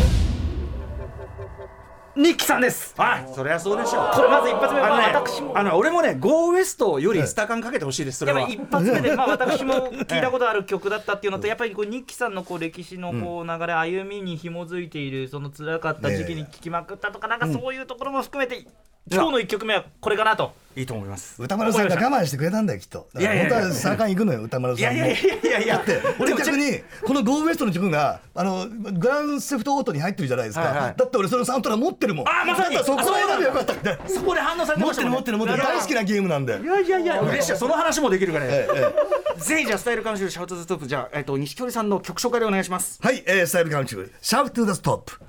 [2.16, 2.94] ニッキさんです。
[2.96, 4.10] はい、そりゃそうでしょう。
[4.14, 5.58] これまず一発目はあ私も。
[5.58, 8.48] あの俺もね、ゴーウエストよりスタカンかけてほしいです、それは。
[8.48, 18.66] 一発目で、まあ、 私も聞いたことある曲だったっていうのと、やっぱりこうニッキさんのこう歴史のこう流れ、歩みに紐づいている、その辛かった時期に聴きまくったとか、なんかそういうところも含めて、
[19.08, 20.52] 今日の1曲目はこれかなと。
[20.74, 21.40] いいと思います。
[21.40, 23.08] 歌丸さんが我慢してくれたんだよきっと。
[23.18, 25.84] いやいや本当はスタカン行くのよ歌丸さんもいやいやいやいやいや、
[26.18, 30.94] 俺逆にこのゴーウエストの曲があのグランセフトオートに入ってるじゃないですか、はいはい。
[30.96, 32.28] だって俺そのサントラ持ってるもん。
[32.28, 32.76] あまさに。
[32.78, 33.72] そこ選べばよかった。
[33.72, 35.20] ってそこで反応されて持っる持ましてたもんね。
[35.20, 36.60] ってる持ってる大好きなゲームなんで。
[36.60, 38.50] いやいやいや、嬉しい、その話もできるからね。
[38.52, 38.94] えええ
[39.38, 39.40] え。
[39.40, 40.86] ぜひじゃあスタイル・カウンシル Shout to the Top。
[40.86, 42.98] じゃあえっ、と錦織さんの曲紹介でお願いします。
[43.00, 45.20] はい、えー、スタイル・カウンシル Shout to the Top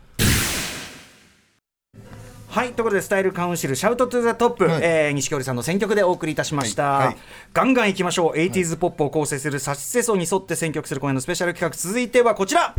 [2.58, 4.82] はいということでスタイル・カウンシル Shout to the Top、はい。
[4.82, 7.06] えー錦織さんの選曲でお送りいたしました、はい。
[7.10, 7.18] はい
[7.54, 8.36] ガンガンいきましょう。
[8.36, 12.74] 80s ポップを構成するサシセソに沿って選曲する今夜のスペシャル企画続いてはこちら。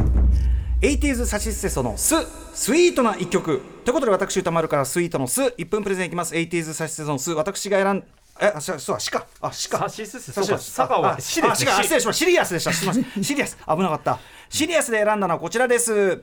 [0.83, 2.17] 80s サシセソのス。
[2.55, 3.62] スイートな一曲。
[3.85, 5.43] ということで私宇多丸からスイートのス。
[5.43, 6.35] 1分プレゼンいきます。
[6.35, 7.31] 80s サシセソのス。
[7.31, 8.05] 私が選ん
[8.41, 12.12] えあそうそうだしかあしかサシスセサシそうか佐川はしか失礼しました。
[12.14, 12.73] シリアスでした。
[12.73, 13.05] すみません。
[13.23, 13.57] シリアス。
[13.59, 14.19] 危なかった。
[14.51, 16.21] シリアスで選んだのはこちらです。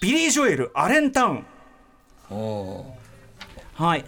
[0.00, 1.46] ビリー・ジョエル Allentown
[3.74, 4.04] はい。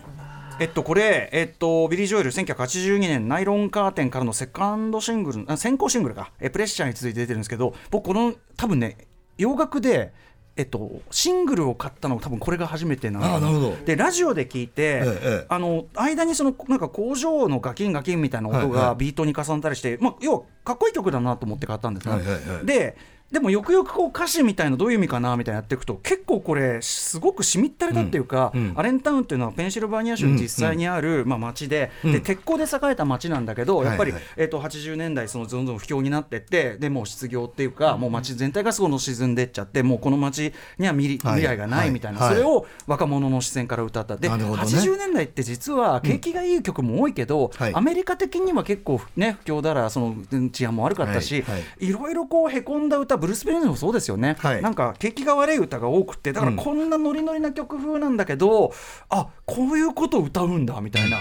[0.60, 6.32] えっと、これ、えっと、ビリー・ジョエル1982年 Nylon Curtain からのセカンドシングルあ先行シングルか。
[6.38, 8.98] え Pressure に続いて出てるんですけど僕この多分ね
[9.38, 10.12] 洋楽で
[10.56, 13.76] えっと、シングルを買ったの多分これが初めてなんだあーなるほど。
[13.86, 18.72] でラジオで聞いて、ええあの間にそのなんか工場のガキンガキンみたいな音はいはい。
[18.72, 22.66] がビートに重なったりして、まあ、要はかっこいい曲だなと思って買ったんですね、はいはいはい。
[22.66, 22.98] で
[23.30, 41.40] でもよくよくこう歌詞みたいなどういう意味かなみたいなやっていくと結構これすごくしみったれたっていうか、うんうんアレンタウンっていうのはペンシルバニア州に実際にある、まあ、町で,、で鉄鋼で栄えた町なんだけどやっぱり、えー、と80年代そのどんどん不況になってってでもう失業っていうか、もう町全体がその沈んでっちゃってもうこの町には未,、はい。
[41.40, 42.34] 未来がないみたいな、はい。
[42.34, 44.16] それを若者の視線から歌った。
[44.16, 44.34] で、ね。
[44.34, 47.74] 80年代って実は景気がいい曲も多いけど、はい。
[47.74, 51.44] アメリカ的には結構ね不況だらそのうん治安も悪かったし、
[51.78, 54.62] いろいろこうへこんだ歌ブルース・ペリンズもそうですよね、はい。
[54.62, 58.72] なんか景気が悪い歌が多くてだからこんなノリノリな曲風なんだけど、
[59.08, 61.18] あこういうことを歌うんだみたいな。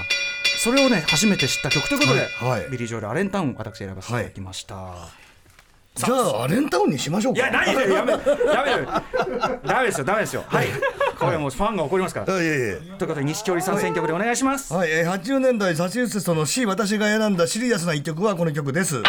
[0.58, 2.72] それをね初めて知った曲ということで、はいはい。
[2.72, 4.96] ビリー・ジョエル・アレンタウン私選ばせていただきました、
[5.96, 7.40] じゃあアレンタウンにしましょうか。
[7.40, 8.18] いや何でやめや
[8.78, 8.86] め
[9.68, 10.06] ダメですよ。
[10.06, 10.44] ダメですよ。
[10.48, 10.68] はい。
[11.20, 12.42] これもうファンが怒りますから。
[12.42, 19.04] いやいやということで西京里さん選曲でお願いします、はい、えー、80年代サチューセットの C 私が選んだシリアスな一曲はこの曲です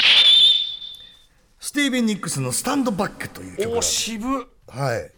[1.71, 5.13] スティービン・ニックスの「スタンドバック」という曲おが渋はい。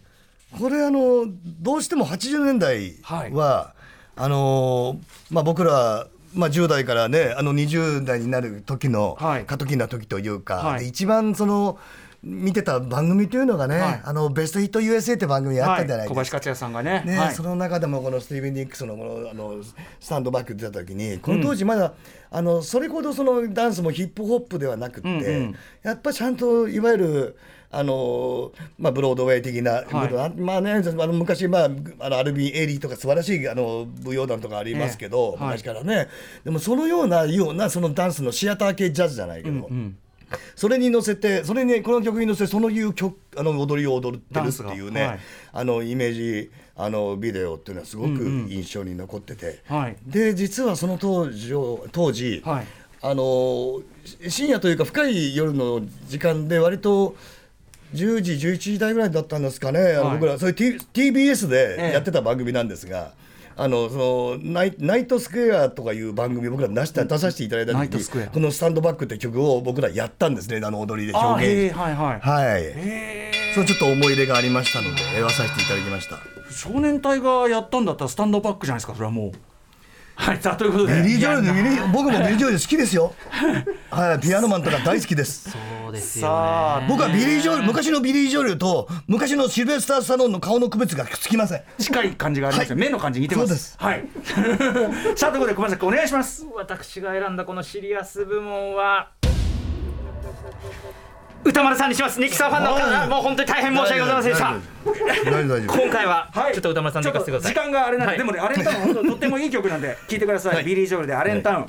[0.60, 2.96] これあのどうしても80年代
[3.32, 3.72] は、
[4.16, 9.46] あのまあ僕らまあ、10代からねあの20代になる時のはい。
[9.46, 10.80] 過渡期な時というか、はい。
[10.80, 11.78] で一番その
[12.22, 14.00] 見てた番組というのがね、はい。
[14.04, 17.34] あのベストヒット USA って番組あったじゃないですか、小林克也さんがねねはい。
[17.34, 19.62] その中でもこのスティーブン・ニックスのこのあの
[19.98, 21.94] スタンドバック出た時にこの当時まだ、
[22.30, 25.56] あのそれほどそのダンスもヒップホップではなくって、うんうん。
[25.82, 27.38] やっぱちゃんといわゆる
[27.74, 30.40] あのまあ、ブロードウェイ的な、はい。
[30.40, 35.44] まあね、あの昔、まあ、あのアルビン・エリーとか素晴らしいあの舞踊団とかありますけど、ええ。
[35.44, 35.56] はい。
[35.56, 36.08] 昔からね。
[36.44, 39.70] でもそのようなようなそのダンスのシアター系ジャズじゃないけど、
[40.54, 45.18] それに乗せてそれにこの曲に乗せてそのいう曲あの踊りを踊ってるっていうね、はい。
[45.52, 49.96] あのイメージあのビデオっていうのはすごく印象に残ってて、はい。
[50.06, 52.66] で実はその当時を当時、はい。
[53.04, 53.82] あの
[54.28, 57.16] 深夜というか深い夜の時間で割と
[57.94, 60.18] 10時11時台ぐらいだったんですかね、あのはい。
[60.18, 61.82] 僕らそれ、T、TBS ええ。
[61.88, 63.12] でやってた番組なんですが。
[63.56, 71.74] あのそのナイナイトスクエアとかいう番組僕ら出した出させていただいた時にこの「スタンドバック」って曲を僕らやったんですねあの踊りで表現。
[71.74, 72.20] ーはいはい。
[72.20, 72.62] はい。
[72.64, 76.16] へそれちょっと思い入れがありましたので選ばさせていただきました。
[76.16, 76.18] ー
[76.50, 79.32] 少年隊がやったんだったら Stand Back じゃないですかそれはもう。
[80.14, 83.14] はいさあということでビリー・ジョエル僕もビリー・ジョエル好きですよ。
[83.90, 84.20] はい。
[84.20, 85.50] ピアノマンとか大好きです。
[85.50, 85.60] そう
[85.92, 91.62] ですよさあ僕はビリー・ジョエル昔のビリー・ジョエルと昔のシルベスター・スタローンの顔の区別がつきません。
[91.78, 93.48] 近い感じがありますね、目の感じ似てます。
[93.48, 93.76] そうです。
[93.78, 94.04] はい。
[95.16, 96.46] さあということで小林さんお願いします。
[96.54, 99.10] 私が選んだこのシリアス部門は
[101.44, 102.20] 宇多丸さんにします。
[102.20, 104.54] ニッキさんファンの方もう本当に大変申し訳ございませんでした。
[104.54, 105.82] 大丈夫大丈夫。
[105.82, 106.52] 今回ははい。
[106.54, 107.52] ちょっと宇多丸さんで行かせてください。
[107.52, 108.18] 時間があれなんで、はい。
[108.18, 111.66] でもね Allentown とってもいい曲なんで聴いてください、ビリー・ジョエルで Allentown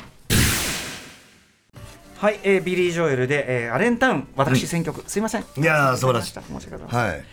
[2.24, 7.26] はい、えービリー・ジョエルで、えー Allentown 私選曲、すいませんいやー素晴らしい申し訳はい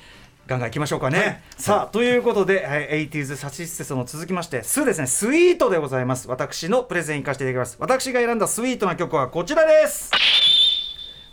[0.48, 1.44] ガンガンいきましょうかね。
[1.56, 6.26] さあということで、はい、80s サシスセソの続きまして、スーですね、スイートでございます。
[6.26, 7.76] 私のプレゼン行かせていただきます。
[7.78, 10.10] 私が選んだスイートな曲はこちらです。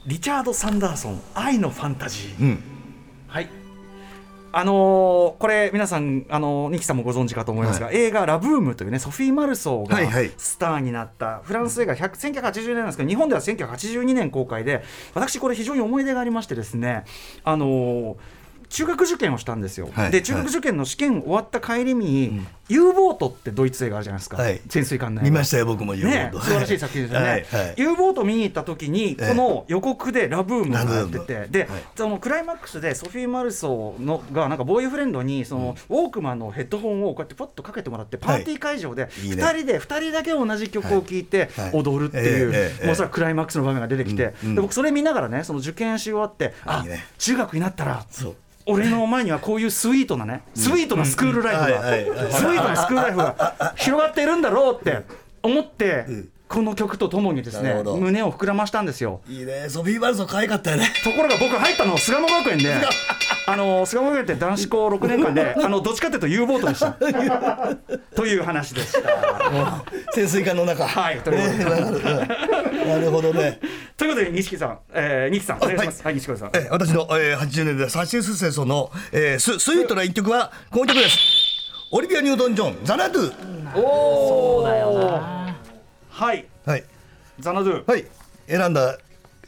[0.06, 2.40] リチャード・サンダーソン、愛のファンタジー。
[2.40, 2.64] うん
[3.28, 3.50] はい。
[4.58, 10.32] あのーこれ皆さん、あのーニキさんもご存知かと思いますが、映画「ラブーム」というねソフィー・マルソーがはいはい。
[10.36, 17.04] スターになったフランス映画100 1980年なんですけど日本では1982年公開で私これ非常に思い出がありましてですね
[17.44, 18.16] あのー
[18.70, 20.12] 中学受験をしたんですよ、はい。
[20.12, 24.60] で中学受験の試験終わった帰りに、U ボートってドイツ映画あるじゃないですか、はい。
[24.70, 27.74] 潜水艦の見ましたよ僕も U ボねート、 素晴らしい作品ですよね、はいはい。
[27.78, 31.70] U ボート見に行った時にこの予告でラブームがやっててで、はい。
[31.96, 39.44] そのクライマックスでソフィー・マルソーのがなんかボーイフレンドにその、ウォークマンのヘッドホンをこうやってポッとかけてもらってパーティー会場でいいね。
[39.44, 41.72] 2人で2人だけ同じ曲を聴いてはい。
[41.74, 44.56] 踊るっていう、ええええもうそれはクライマックスの場面が出てきて、うんうん。
[44.56, 46.84] で僕それ見ながらねその受験し終わってあ
[47.18, 48.06] 中学になったら
[48.68, 55.04] 俺の前にはこういうスイートなね、スイートなスクールライフが、はいスイートなスクールライフが広がっているんだろうって
[55.44, 56.06] 思って、
[56.48, 59.22] この曲とともにですね胸を膨らましたんですよ。
[59.28, 59.68] いいね。
[59.70, 60.88] ソフィー・バルソン可愛かったよね。
[61.04, 62.74] ところが僕入ったの巣鴨学園で
[63.48, 66.92] あの巣鴨学園って男子校6年間で あのどっちかっていうと U ボートでした。
[68.16, 69.02] という話でした。
[70.16, 70.88] 潜水艦の中。
[70.88, 72.86] はいということで。
[72.86, 73.34] なるほど。
[73.34, 73.60] ね。
[73.98, 76.04] ということで錦さん、えー、錦さんお願いします。
[76.04, 76.52] はい、錦織さん。
[76.54, 81.47] え私の、えー、80年代サシス戦争の、えー、ススイートな一曲はこの曲です
[81.90, 83.32] オリビア・ニュートン・ジョンザナドゥ。
[83.74, 85.56] そうだよな。
[86.10, 86.84] はい、はい。
[87.40, 87.90] ザナドゥ。
[87.90, 88.06] はい。
[88.48, 88.98] 選んだ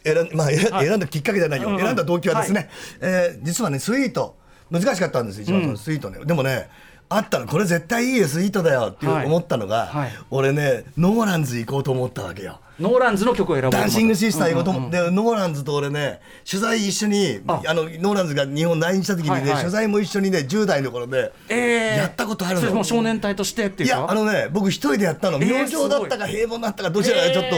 [0.04, 1.82] 選ん,、まあ、選んだきっかけじゃないよ、うんうん。
[1.82, 2.70] 選んだ動機はですね、
[3.02, 4.38] えー実はねスイート。
[4.72, 5.64] 難しかったんです一番。
[5.64, 6.70] そのスイートね、でもね
[7.10, 9.26] あったのこれ絶対いいよスイートだよっていうはい。
[9.26, 10.12] 思ったのが、はい。
[10.30, 17.62] 俺ねノーランズ行こうと思ったわけよノーランズの曲を選ぼうと思ったダンシングシスターいうことも、でノーランズと俺ね取材一緒にあ。
[17.74, 21.98] のノーランズが日本来日した時にね、取材も一緒にね10代の頃で、えー。
[21.98, 22.62] やったことあるの。
[22.62, 23.96] それも少年隊としてっていか。
[23.96, 25.38] いうやあのね僕一人でやったの。
[25.38, 27.56] えー明星だったか平凡だったかどちらかちょっと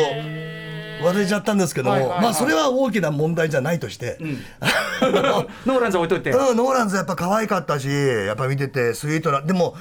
[1.02, 4.18] 忘れちゃったんですけどまあそれは大きな問題じゃないとして、
[5.02, 9.42] ノーランズ置いといて、うん、ノーランズやっぱ可愛かったしやっぱ見ててスイートな。
[9.42, 9.76] でも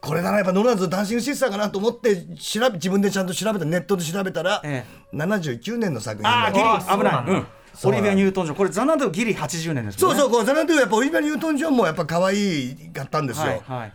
[0.00, 6.22] これならやっぱノーランズ Dancing Sister かなと思って調べ自分でちゃんと調べたネットで調べたら、え79年の作品。
[6.22, 7.46] だああギリ危ない、うん、
[7.84, 10.14] オリビア・ニュートン・ジョンこれ Xanadu ギリ80年ですもね。
[10.14, 13.92] そうんそうこう Xanadu やっぱオリビア・ニュートン・ジョンもやっぱ可愛かったんですよ、はいはい。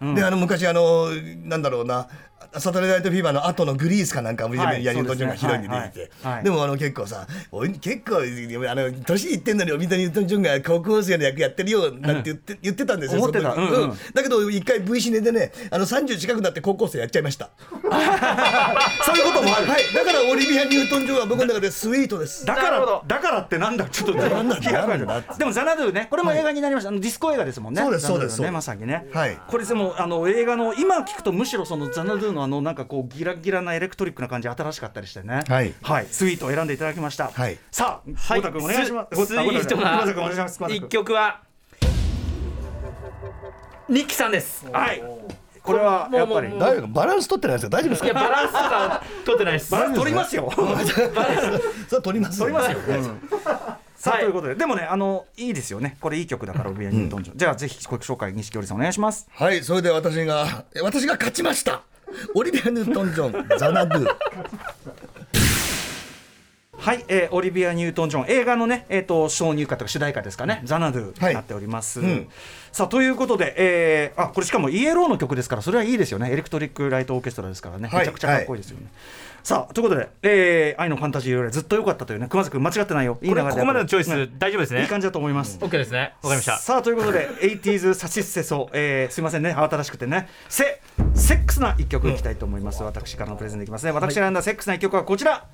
[0.00, 0.14] うん。
[0.14, 1.10] であの昔あの
[1.44, 2.08] なんだろうな
[2.60, 6.44] サタデーナイトフィーバーの後のグリースかなんかオリビア・はいニュートン・ジョンがヒロインで出てて、そうですねはいはい。
[6.44, 8.16] でもあの結構さおい結構
[8.70, 13.52] あの年いってんのにオリビア・ニュートン・ジョンが高校生の役やってるよなんて言って,、言ってたんですよ思ってた。
[13.52, 13.98] うんうん。
[14.14, 17.50] だけど一回 V シネでねあの30近くなって高校生やっちゃいました。
[19.04, 19.66] そういうこともある。
[19.66, 19.82] はい。
[19.94, 22.44] だからオリビア・ニュートン・ジョンは僕の中でスイートです。
[22.44, 35.44] だからだからってなんだちょっとでもザナドゥねこれも映画になりました、あのディスコ映画ですもんねそうですそうですまさにね、はいこれでもあの映画の今聞くとむしろそのザナドゥのあのなんかこうギラギラなエレクトリックな感じ新しかったりしてね。
[35.48, 35.74] はい。
[36.10, 37.58] スイートを選んでいただきました、はい。
[37.70, 38.40] さあはい。
[38.40, 39.16] 太田君お願いします。
[39.16, 40.58] ススイートな熊崎君お願いします。
[40.58, 41.40] 熊崎一君曲は
[43.88, 44.66] ニッキさんです。
[44.70, 45.02] はい。
[45.62, 48.06] これはやっぱりもうもう大丈夫バランス取ってないですか大丈夫ですか？
[48.06, 49.70] いやバランスとか取ってないです。
[49.72, 50.52] バランス取りますよ。
[51.88, 52.78] それ取ります取りますよ、
[53.96, 54.22] さあ、はい。
[54.22, 54.54] ということで。
[54.54, 55.98] でもねあのいいですよね。
[56.00, 59.28] これいい曲だからオリビア・ニュートン・ジョン、じゃあぜひ曲紹介錦織さんお願いします。
[59.34, 61.82] はい、それで私が、え私が勝ちました。
[62.34, 64.16] オリビア・ニュートン・ジョン、ザナドゥ。
[66.76, 68.26] はい、えーオリビア・ニュートン・ジョン。
[68.28, 71.28] 映画のね、えー、と挿入歌とか主題歌ですかね、ザナドゥはい。
[71.30, 72.28] になっております、うん。
[72.72, 76.30] さあということで、えーあこれしかもイエローの曲ですからそれはいいですよね。
[76.30, 77.98] エレクトリック・ライト・オーケストラですからね、はい。
[78.00, 78.86] めちゃくちゃかっこいいですよね、
[79.42, 83.18] さあということで、えー愛のファンタジーよりずっと良かったというね熊崎君間違ってないよ。
[83.22, 84.82] いい流れでこれここまでのチョイス、ね大丈夫ですね？
[84.82, 86.14] いい感じだと思います、OK ですね。
[86.22, 86.58] わかりました。
[86.58, 89.54] さあということで 80s サシッセソ、えー、すいませんね。
[89.54, 90.28] 慌ただしくてね。
[90.48, 90.80] セ
[91.14, 93.92] セックスな一曲いきたいと思います、私からのプレゼンでいきますね。
[93.92, 95.46] 私が選んだセックスな一曲はこちら、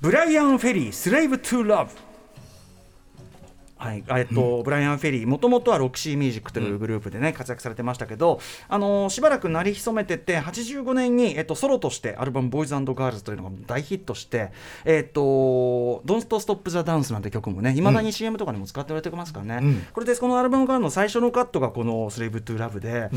[0.00, 1.90] ブライアン・フェリー「スレイブ・トゥ・ラブ」
[3.78, 4.04] はい。
[4.08, 5.26] えっとブライアン・フェリー。
[5.26, 14.50] もともとはロキシー・ミュージックというグループでね、活躍されてましたけど、あのーしばらく鳴り潜めてて85年に、えっと、ソロとしてアルバム「ボーイズガールズ」というのが大ヒットして
[14.84, 23.10] 「えっと、Don't Stop the Dance」なんて曲もねいまだに CM とかにも使っておられてますからね、これでこのアルバムからの最初のカットがこの「スレイブ・トゥ・ラブで」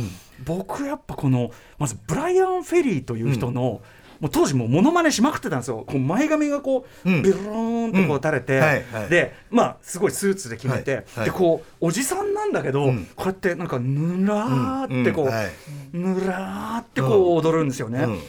[0.45, 3.81] 僕やっぱこのまずブライアン・フェリーという人の、
[4.21, 5.83] もう当時もうモノマネしまくってたんですよ。
[5.85, 7.23] こう前髪がこう、うん。
[7.23, 8.61] ビローンとこう垂れて、うん。
[8.61, 9.09] はいはい。
[9.09, 11.25] でまあすごいスーツで決めて、はいはい。
[11.25, 13.07] でこうおじさんなんだけど、うん。
[13.15, 15.49] こうやってなんかぬらーってこう、はい。
[15.91, 18.03] ぬらーってこう踊るんですよね。
[18.03, 18.19] うん。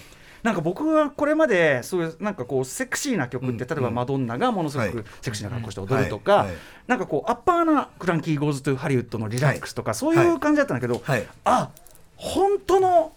[0.42, 5.05] なんか僕はこれまでそういうなんかこうセクシーな曲って、例えばマドンナがものすごくはい。
[5.20, 6.46] セクシーな格好して踊るとか、
[6.87, 11.26] なんかこうアッパーなフランキー・ゴーズ・トゥ・ハリウッドの Relax とか、そういう感じだったんだけど、はい。
[11.44, 11.70] あ
[12.16, 13.12] 本当の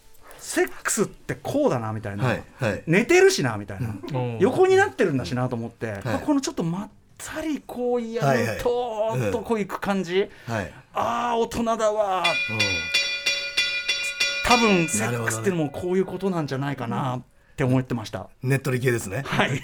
[0.45, 2.83] セックスってこうだなみたいな、はいはい。
[2.85, 4.37] 寝てるしなみたいな、うん。
[4.39, 6.01] 横になってるんだしなと思って、はい。
[6.23, 8.57] このちょっとまったりこうやるはいはい。
[8.59, 10.71] とーっとこういく感じ、はい。
[10.93, 12.23] ああ大人だわ。
[14.45, 17.21] 多分セックスっていうのもこういうことなんじゃないかなっ
[17.57, 18.29] て思ってました。
[18.43, 19.23] ネットリ系ですね。
[19.27, 19.59] はい、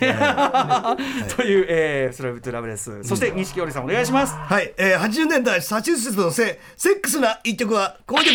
[1.36, 3.04] という、えー、スラブトゥラブです。
[3.04, 4.34] そして錦織さんお願いします。
[4.34, 8.34] はい、えー、80年代サチューセッツのせセックスな一曲はこの曲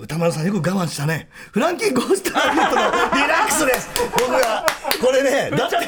[0.00, 1.28] 歌丸さんよく我慢したね。
[1.50, 2.82] フランキー・ゴースター・リットの
[3.20, 3.88] リラックスです。
[4.16, 4.64] 僕が
[5.04, 5.80] これねだってよ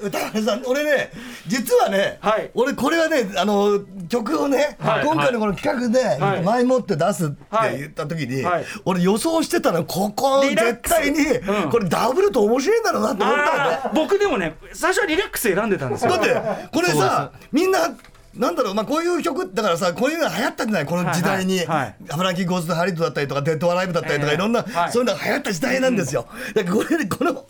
[0.00, 1.10] く歌丸さん俺ね
[1.48, 2.50] 実はね、はい。
[2.54, 5.04] 俺これはねあの曲をね、はい。
[5.04, 6.42] 今回のこの企画で、はい。
[6.42, 7.78] 前もって出すってはい。
[7.78, 8.66] 言った時に、はい。
[8.84, 11.70] 俺予想してたのここ絶対に、うん。
[11.70, 13.80] これダブルと面白いんだろうなと思ったのね。
[13.82, 16.12] あー僕でもね最初はリラックス選んでたんですよ。
[16.12, 16.40] だって
[16.72, 17.90] これさみんな
[18.36, 20.86] なんだろうまあこういう曲だからさこういうのが流行ったんじゃない？
[20.86, 21.66] この時代に、はい。
[21.66, 24.38] はいはいフランキー・ゴーズとハリッドだったりとかデッド・アライブだったりとか、ええい。
[24.38, 24.92] ろんな、はい。
[24.92, 27.46] そういうのが流行った時代なんですよ、だからこれこの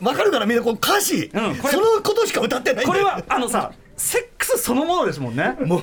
[0.00, 5.56] 分かるからみんなこの歌詞、うんそのことしか歌ってないこれはあのさセックスそのものですもんね。
[5.64, 5.82] もう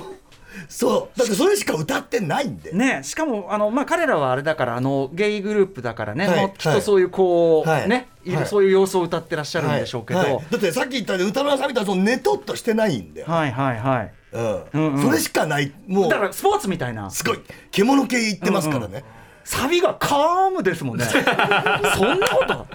[0.68, 1.18] そう。
[1.18, 6.52] だってそれしか歌ってないんで、ね、しかもあの、まあ、彼らはあれだからあのゲイグループだからね、はい。
[6.58, 7.88] きっとそういうこう、はい。
[7.88, 8.46] ねはい。
[8.46, 10.34] そういう様子を歌ってらっしゃるんでしょうけど、ははい。
[10.36, 15.72] いだってさっき言ったように歌丸さんみたいなそのネトっとしてないんだよ、はいはいうんうんうんそれしかない。
[15.86, 16.10] もう。
[16.10, 17.10] だからスポーツみたいな。
[17.10, 17.40] すごい。
[17.70, 19.04] 獣系言ってますからね、
[19.44, 21.06] サビがカームですもんね。
[21.96, 22.66] そんなこと？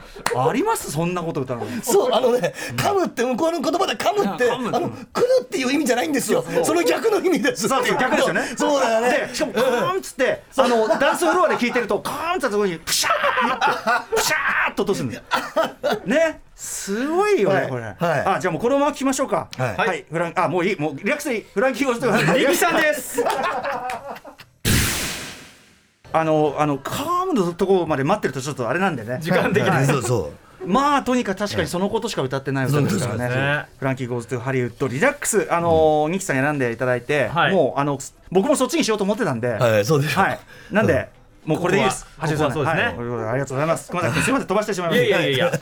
[0.50, 0.92] あります？
[0.92, 1.66] そんなこと歌うの。
[1.84, 4.96] そうあのね噛むって向こうの言葉で噛むってあの来る
[5.44, 6.44] っていう意味じゃないんですよ。
[6.64, 7.68] その逆の意味です。
[7.68, 8.42] そう逆ですよね。
[8.58, 9.28] そうだよね。
[9.30, 13.60] でしかもカーンっつってあのダンスフロアで聞いてるとカーンってところにプシャーっ
[14.10, 15.22] てプシャーっと落とすんだよ。
[16.06, 16.42] ね？
[16.56, 17.70] すごいよね、はい。
[17.70, 17.96] これ、はい。
[18.00, 19.50] あじゃあもうこのまま聞きましょうか。
[19.58, 20.06] はい。
[20.10, 20.76] フランあもういい。
[20.80, 23.24] もう Relax でいいフランキーゴーズトゥニッキさんです。
[26.16, 29.18] あのあのカームのところまで待ってるとちょっとあれなんでね。
[29.20, 29.70] 時間的に。
[29.70, 29.86] はい。
[29.86, 30.68] そうそう。
[30.68, 33.66] まあとにかく確かにそのことしか歌ってない歌ですからね。
[33.80, 35.48] フランキー・ゴーズ・トゥ・ハリウッド Relax。
[35.52, 37.54] あのーニッキさん選んでいただいて、はい。
[37.54, 38.00] もうあの
[38.32, 40.40] 僕もそっちにしようと思ってたんで、はいそうでしょはい。
[40.72, 41.10] なんで、
[41.46, 42.06] もうこれでいいです。
[42.06, 42.84] ここはここはそうですね。
[42.84, 43.30] はい。
[43.30, 43.90] ありがとうございます。
[43.90, 44.48] 熊崎君すみません。
[44.48, 45.20] 飛ばしてしまいまいした。
[45.20, 45.60] やいやいやいや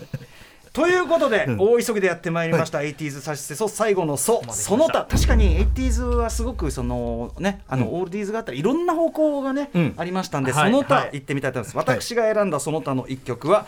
[0.74, 9.93] ということで、大急ぎでやってまいりました、80s サシセソ最後のソその他確かに 80s はすごくそのねあの、オールディーズがあったりいろんな方向がね、ん。
[9.97, 10.72] ありましたんで、はい。
[10.72, 11.09] その他、はい。
[11.13, 11.89] 行ってみたいと思います。
[11.89, 13.65] 私が選んだその他の一曲は、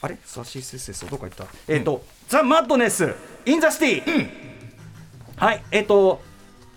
[0.00, 0.16] あれ？
[0.24, 1.44] サシセセソどこ行った？
[1.68, 4.28] えっ、と、ザ・マッドネス・イン・ザ・シティ、
[5.36, 5.62] はい。
[5.70, 6.22] えっ、と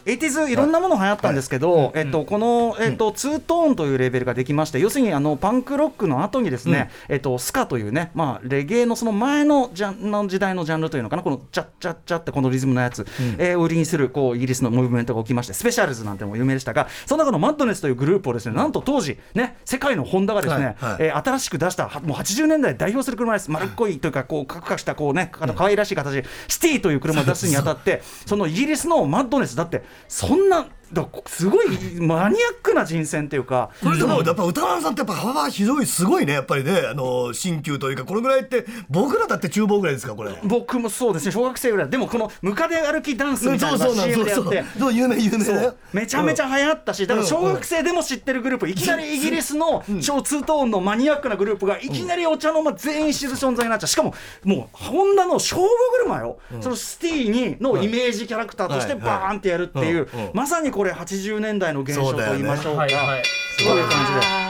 [0.05, 13.05] 80s いろんなもの流行ったんですけど、えっと、この、えっと、ツートーンというレベルができまして、要するにあのパンクロックの後にですね、えっと、スカというね、まあ、レゲエのその前のジャンの時代のジャンルというのかな、このチャッチャッチャってこのリズムのやつ、
[13.37, 23.51] えーを売りにするこうイギリスのムーブメントが起きまして、スペシャルズなんても有名でしたが、その中のマッドネスというグループをですね、なんと当時、ね、世界のホンダがですね、はえー新しく出したはもう80年代代表する車です。
[23.51, 26.23] 丸っこいというかこうカクカクしたこうねあの可愛らしい形。
[26.47, 31.67] シティという車を出すにあたって そのイギリスのマッドネスだってそんなだすごい
[31.99, 33.69] マニアックな人選っていうか。
[33.81, 40.31] これでもやっぱ歌丸さんってやっぱ幅広いすごいねやっぱりねあの新旧というかこれぐらいって僕らだって厨房ぐらいですかこれ。
[40.43, 41.31] 僕もそうですね。
[41.31, 41.89] 小学生ぐらい。
[41.89, 44.63] でもこのムカデ歩きダンスみたいな CM でやって。
[44.79, 54.13] そう有名有名めちゃめちゃ流行ったし、だから小学生でも知ってるグループ、いきなりイギリスの超ツートーンのマニアックなグループが、いきなりお茶の間全員知る存在になっちゃう、しかも、
[54.43, 55.67] もう、ホンダの勝負
[56.03, 64.43] 車よ、そのシティにのイメージキャラクターとしてはいバーンってやるっていうまさにこれ、80年代の現象と言いましょうか、そういう感じで。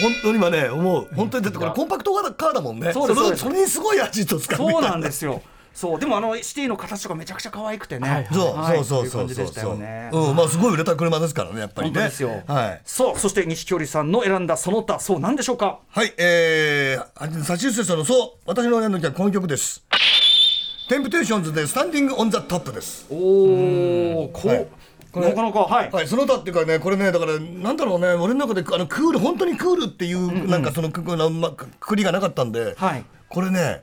[0.00, 1.08] 本当に今ね思う。
[1.14, 2.88] 本当にだってこれコンパクトカーだもんね。
[2.88, 3.42] れそうですそうです。
[3.42, 4.64] それにすごい味と使うみ。
[4.66, 5.42] たいそうなんですよ。
[5.74, 6.00] そう。
[6.00, 8.84] でもあのシティの形とかめちゃくちゃ可愛くてね、そうはい。
[8.84, 9.24] そうそうそうそう。
[9.24, 10.10] い感じでしたよね。
[10.12, 10.36] うん。
[10.36, 11.94] まあすごい売れた車ですからねやっぱりね。
[11.94, 12.42] 本当ですよ。
[12.46, 12.80] はい。
[12.84, 13.18] そう。
[13.18, 15.80] そして西京里さんの選んだその他そうなんでしょうか？
[15.90, 19.84] はい、えー、サチューセさんのそう、私の選んだ曲はこの曲です。
[20.88, 23.06] テンプテーションズで Standing on the Top です。
[23.10, 24.66] おお、こう、はい
[25.14, 25.90] これなかなかはい。
[25.92, 32.74] はい、その他っていうかね、これね、だから、なんだろうね、俺の中で、あの、クール、本当にクールっていう、なんかその、くくなまくくりがなかったんで。
[32.76, 33.04] はい
[33.34, 33.82] これね。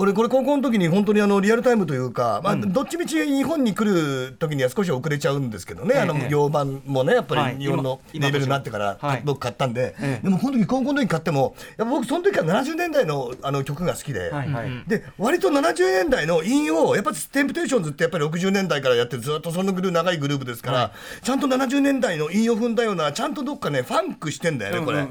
[0.00, 7.56] 俺これ高校の時に本当にあのリアルタイムというか、まあ、どっちみち日本に来る時には少し遅れちゃうんですけどね、あのええ洋盤もねやっぱはい。
[7.58, 9.22] り日本の今レベルになってからはい。
[9.24, 10.24] 僕買ったんで、ええ。
[10.24, 14.70] でもこの時高校の時買ってもやっぱ僕その時から70年代のあの曲が好きで、はいはい。
[14.86, 20.92] で割と70年代の韻をやっぱテンプテーションズってやっぱり60年代からやってずっとそのグルー長いグループですから、
[21.22, 25.04] ちゃんと70年代の韻を踏んだようなちゃんとどっかねファンクしてんだよねこれ。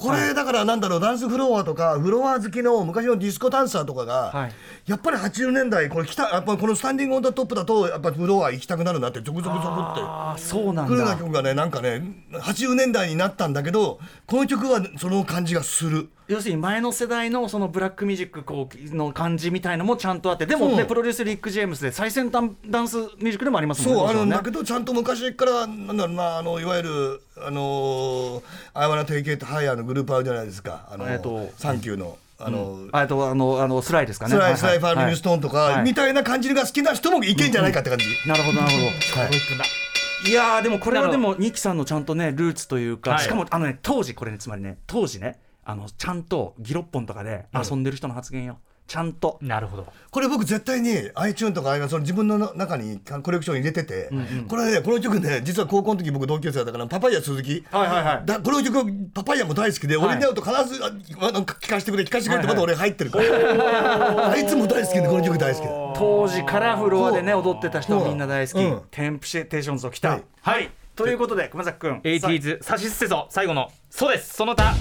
[0.00, 4.52] これだからなんだろうダンスフロアとかフロア好きの昔のディスコダンサーとかが、はい
[4.86, 10.00] やっぱり80年代これ来たやっぱこのスタンディングオンザトップだとやっぱフロア行きたくなるなってちょくちょくちょくって。
[10.02, 11.16] ああそうなんクールなだ。
[11.16, 30.88] 曲がねなんかね80年代になったんだけどこの曲はその感じがする要するに前の世代のそのブラックミュージックこうの感じみたいのもちゃんとあってでもねプロデュースリック・ジェームスで最先端ダンスミュージックでもありますもんそうあもちろんだけどちゃんと昔からなんだろうなあのいわゆるあの「I wanna take it higher」のグループあるじゃないですか。
[30.90, 34.32] あの、えっとサンキューのあの、あとあのあのスライですかね。
[34.32, 35.82] スライスライファーリングストーンとか、はい。
[35.82, 38.86] みたいな感じが好きな人もいけんじゃないかって感じ、なるほどなるほど。
[39.20, 40.30] はい。
[40.30, 43.20] いやーでもこれはでもニキさんのちゃんとねルーツというか、はい。
[43.20, 49.38] しかもあのね当時これねつまりね当時ねあのちゃんとギロッポンとかで遊んでる人の発言よ、ちゃんと。
[49.40, 49.86] なるほど。
[50.10, 54.10] これ僕絶対に iTune とかああいうのその自分の中にコレクション入れてて、
[54.48, 58.26] これねこの曲ね実は高校の時僕同級生だったからパパイヤ鈴木、はいはいはい。
[58.26, 60.06] だこの曲パパイヤも大好きで、はい。
[60.08, 65.68] 俺に会うと必ずあ聞かせてくれ聞かせてくれってまだ俺入ってるから、あいつも大好きでこの曲大好きで。
[65.96, 68.68] 当時からフロアでね踊ってた人はみんな大好き、う。
[68.68, 68.82] ん。
[68.90, 70.22] テンプシェテーションズを来た、はい。
[70.40, 70.70] はい。
[70.96, 74.34] ということで熊崎君 80s サシスセソ最後のそうです。
[74.34, 74.74] その他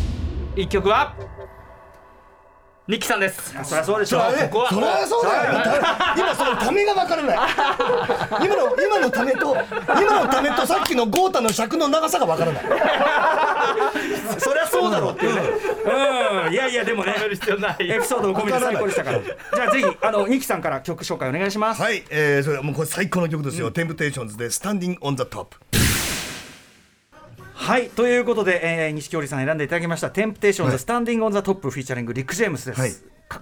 [0.55, 1.15] 一曲は？
[2.87, 3.53] ニッキさんです。
[3.63, 4.69] そりゃそうでしょそりゃねここは。
[4.71, 5.63] そりゃそうだよ。
[5.63, 7.37] た今そのためが分からない
[8.45, 12.63] 今の今のためと今のためとさっきの豪太の尺の長さが分からない。
[14.41, 15.41] そりゃそうだろうっていうね。
[16.47, 16.51] うん。
[16.51, 17.13] いやいやでもね。
[17.19, 19.19] エピソードを込めて最高でしたから。
[19.19, 21.81] じゃあぜひあのニキさんから曲紹介お願いします。
[21.83, 25.78] はい、えー、それはもうこれ最高の曲ですよ、テンプテーションズで「Standing on the Top」
[27.59, 32.79] はいということで、えー、錦織さん選んでいただきました「テンプテーションズ、はい Standing on the Top」 featuring リック・ジェームスです。
[32.81, 32.91] はい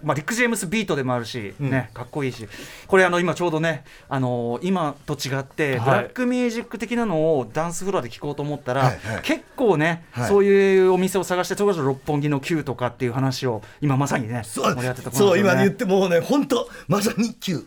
[0.04, 2.48] まあ、リック・ジェームスビートでもあるし、ね、かっこいいし、
[2.88, 5.86] これ、あの今ちょうどね、あのー今と違って、はい。
[5.86, 10.28] ブラックミュージック的なのをダンスフロアで聴こうと思ったら、結構ね、はい。
[10.28, 14.66] そういうお店を探して、それこそ六本木の Q とかっていう話を、今まさにね、そう。
[14.66, 17.66] 盛り上がってたそう今言ってもうね本当まさに9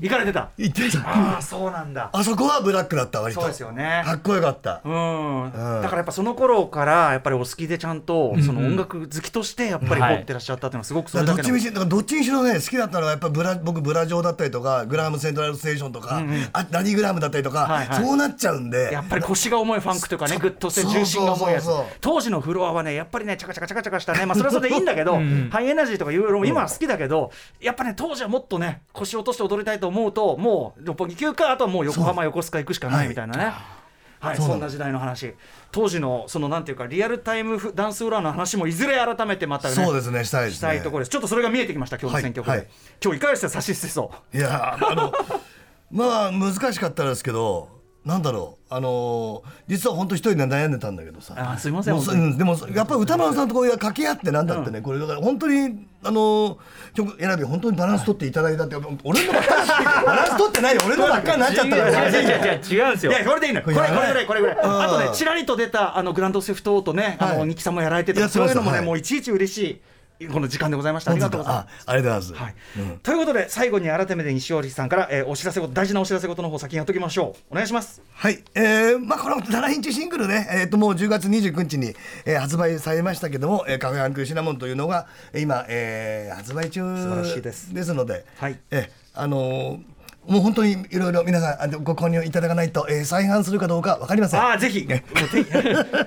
[0.00, 0.50] 行かれてた。
[0.58, 1.00] 言ってた。
[1.00, 2.10] ああ、そうなんだ。
[2.12, 3.40] あそこはブラックだった割と。
[3.40, 4.02] そうですよね。
[4.04, 4.80] かっこよかった。
[4.84, 5.52] うん、ん。
[5.52, 10.16] だからやっぱその頃からやっぱりお好きでちゃんとその音楽好きとしてやっぱりはい。
[10.16, 16.22] 持ってらっしゃったっていうのはすごくそだれだけどっちみちだからどっちにしろね好きだったのはやっぱブラ僕ブラジョーだったりとかグラハムセントラルステーションとか、
[16.52, 18.04] あラニーグラムだったりとか、はいはい。
[18.04, 18.90] そうなっちゃうんで。
[18.92, 21.68] やっぱり腰が重いファンクというかねグッとして重心が重いやつ。
[22.00, 24.26] 当時のフロアはねやっぱりねチャカチャカチャカチャカしたね。
[24.26, 25.18] まあそれはそれでいいんだけど
[25.50, 27.30] ハイエナジーとかいろいろ今は好きだけど
[27.60, 33.77] やっぱね当時はもっとね腰を落として踊りたいと思うともう六本木級かあとはもう横浜横須賀行くしかないみたいなね
[34.20, 35.34] はい、そんな時代の話。
[35.70, 40.56] 当時のそのなんていうかリアルタイムフダンスフロアの話もいずれ改めてまたねそうですねしたいですね。
[40.56, 41.10] したいところです。
[41.10, 42.58] ちょっとそれが見えてきました今日の選曲で、はい。
[42.60, 42.68] はい
[43.02, 43.48] 今日いかがでした？
[43.48, 45.12] サシステソいやあの
[45.90, 47.77] まあ難しかったですけど
[48.08, 51.34] なんだろうあのー実は本当一人で悩んでたんだけどさ。
[51.36, 56.56] あすいませんでもやっぱり歌丸さんとこういう掛け合ってなんだってね、これだから本当にあのー
[56.94, 69.80] 曲選び本当にバランス取っていただいたって俺のばっかりバランス取ってないよ俺のばっかりになっちゃったから違う違う違う違うんですよいやこれでいいのよこれこれぐらいこれぐらいんあとねちらりと出たあのグランドセフトオートねあのはいニキさんもやられてたそういうのもねはいもういちいち嬉しい
[70.26, 71.12] この時間でございました。
[71.12, 71.84] ありがとうございます。
[71.86, 72.54] あありがとうございます、はい。
[72.90, 72.98] うん。
[72.98, 77.52] ということで最後に改めて西織さんから、えーお知らせ事大事なお知らせ事の方先にやっときましょう。
[77.52, 78.02] お願いします。
[78.14, 81.94] はい、えーまあ、この7インチシングルね、えー、ともう10月29日に、
[82.24, 87.94] えー発売されましたけども、えーカフェアンクシナモンというのがえー今、えー発売中素晴らしいです。
[87.94, 89.97] ので、はいえーあのー
[90.28, 94.40] もう本当にいろいろ皆さんご購入いただかないと、えー再販するかどうかわかりません。
[94.40, 94.86] ああぜひ。
[94.86, 95.28] もう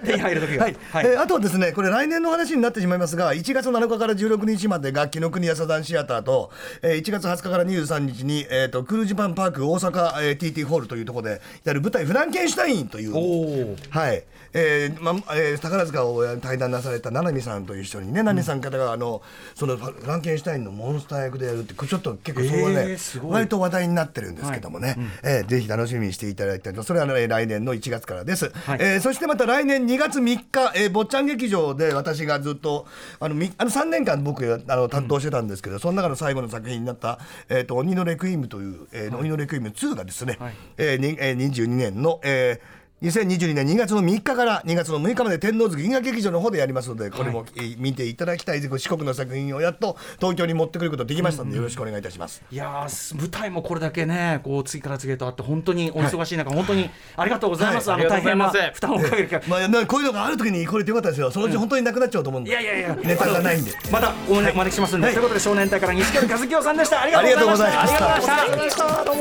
[0.06, 0.76] 手に 入る時がはい。
[1.04, 6.52] えーあとはですねこれ来年の話になってしまいますが1月7日から16日までが紀ノ国屋サザンシアターと、
[6.84, 14.24] えー1月20日から23日に、えー、とクルージパンパーク大阪、えー TT ホールというところでやる舞台「フランケンシュタイン」というおはい。
[14.54, 19.22] えーまえー宝塚を対談なされた七海さんと一緒にね、七海さん方があの
[19.56, 26.84] そのフランケンシュタインのモンスター役でやるってちょっと結構そこはね、えー割と話題になってるんですけどもね、えーぜひ楽しみにしていただきたいと。
[26.84, 28.80] それは、ね、来年の1月からです、はい。
[28.82, 32.88] えーそしてまた来年2月3日、えー、坊ちゃん劇場で私がずっと
[33.20, 40.54] あのみあの3年間僕あの担当してたんですけど、その中の最後の作品になった「えー、と鬼のレクイーム」という、えー鬼のレクイーム2がですね、はい。
[40.78, 52.44] えーにえー22年の、えー2022年2月の3日から2月の6日まで天王洲銀河劇場の方でやりますのでこれも、えー見ていただきたい四国の作品をやっと東京に持ってくることできましたので、よろしくお願いいたします。
[52.52, 58.02] いやーす舞台もこれだけねこう次から次へとあって本当にお忙しい中、本当にありがとうございます、はい。
[58.02, 58.76] あの大変なありがとうございます。
[58.76, 59.42] 負担をかける機会。
[59.50, 61.32] まあ、なこういうのがある時にこれてよかったですよ。
[61.32, 62.96] そのうち本当になくなっちゃうと思うんで、いやいやいや。
[63.04, 63.72] ネタがないんで。
[63.92, 65.16] またお招きしますんで、はい。
[65.16, 67.02] ということで少年隊から西川和樹さんでした。
[67.02, 68.14] ありがとうございました。
[68.14, 68.42] ありがとうございました。
[68.42, 69.06] ありがとうございました。
[69.06, 69.14] ど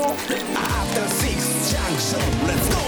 [2.73, 2.80] うも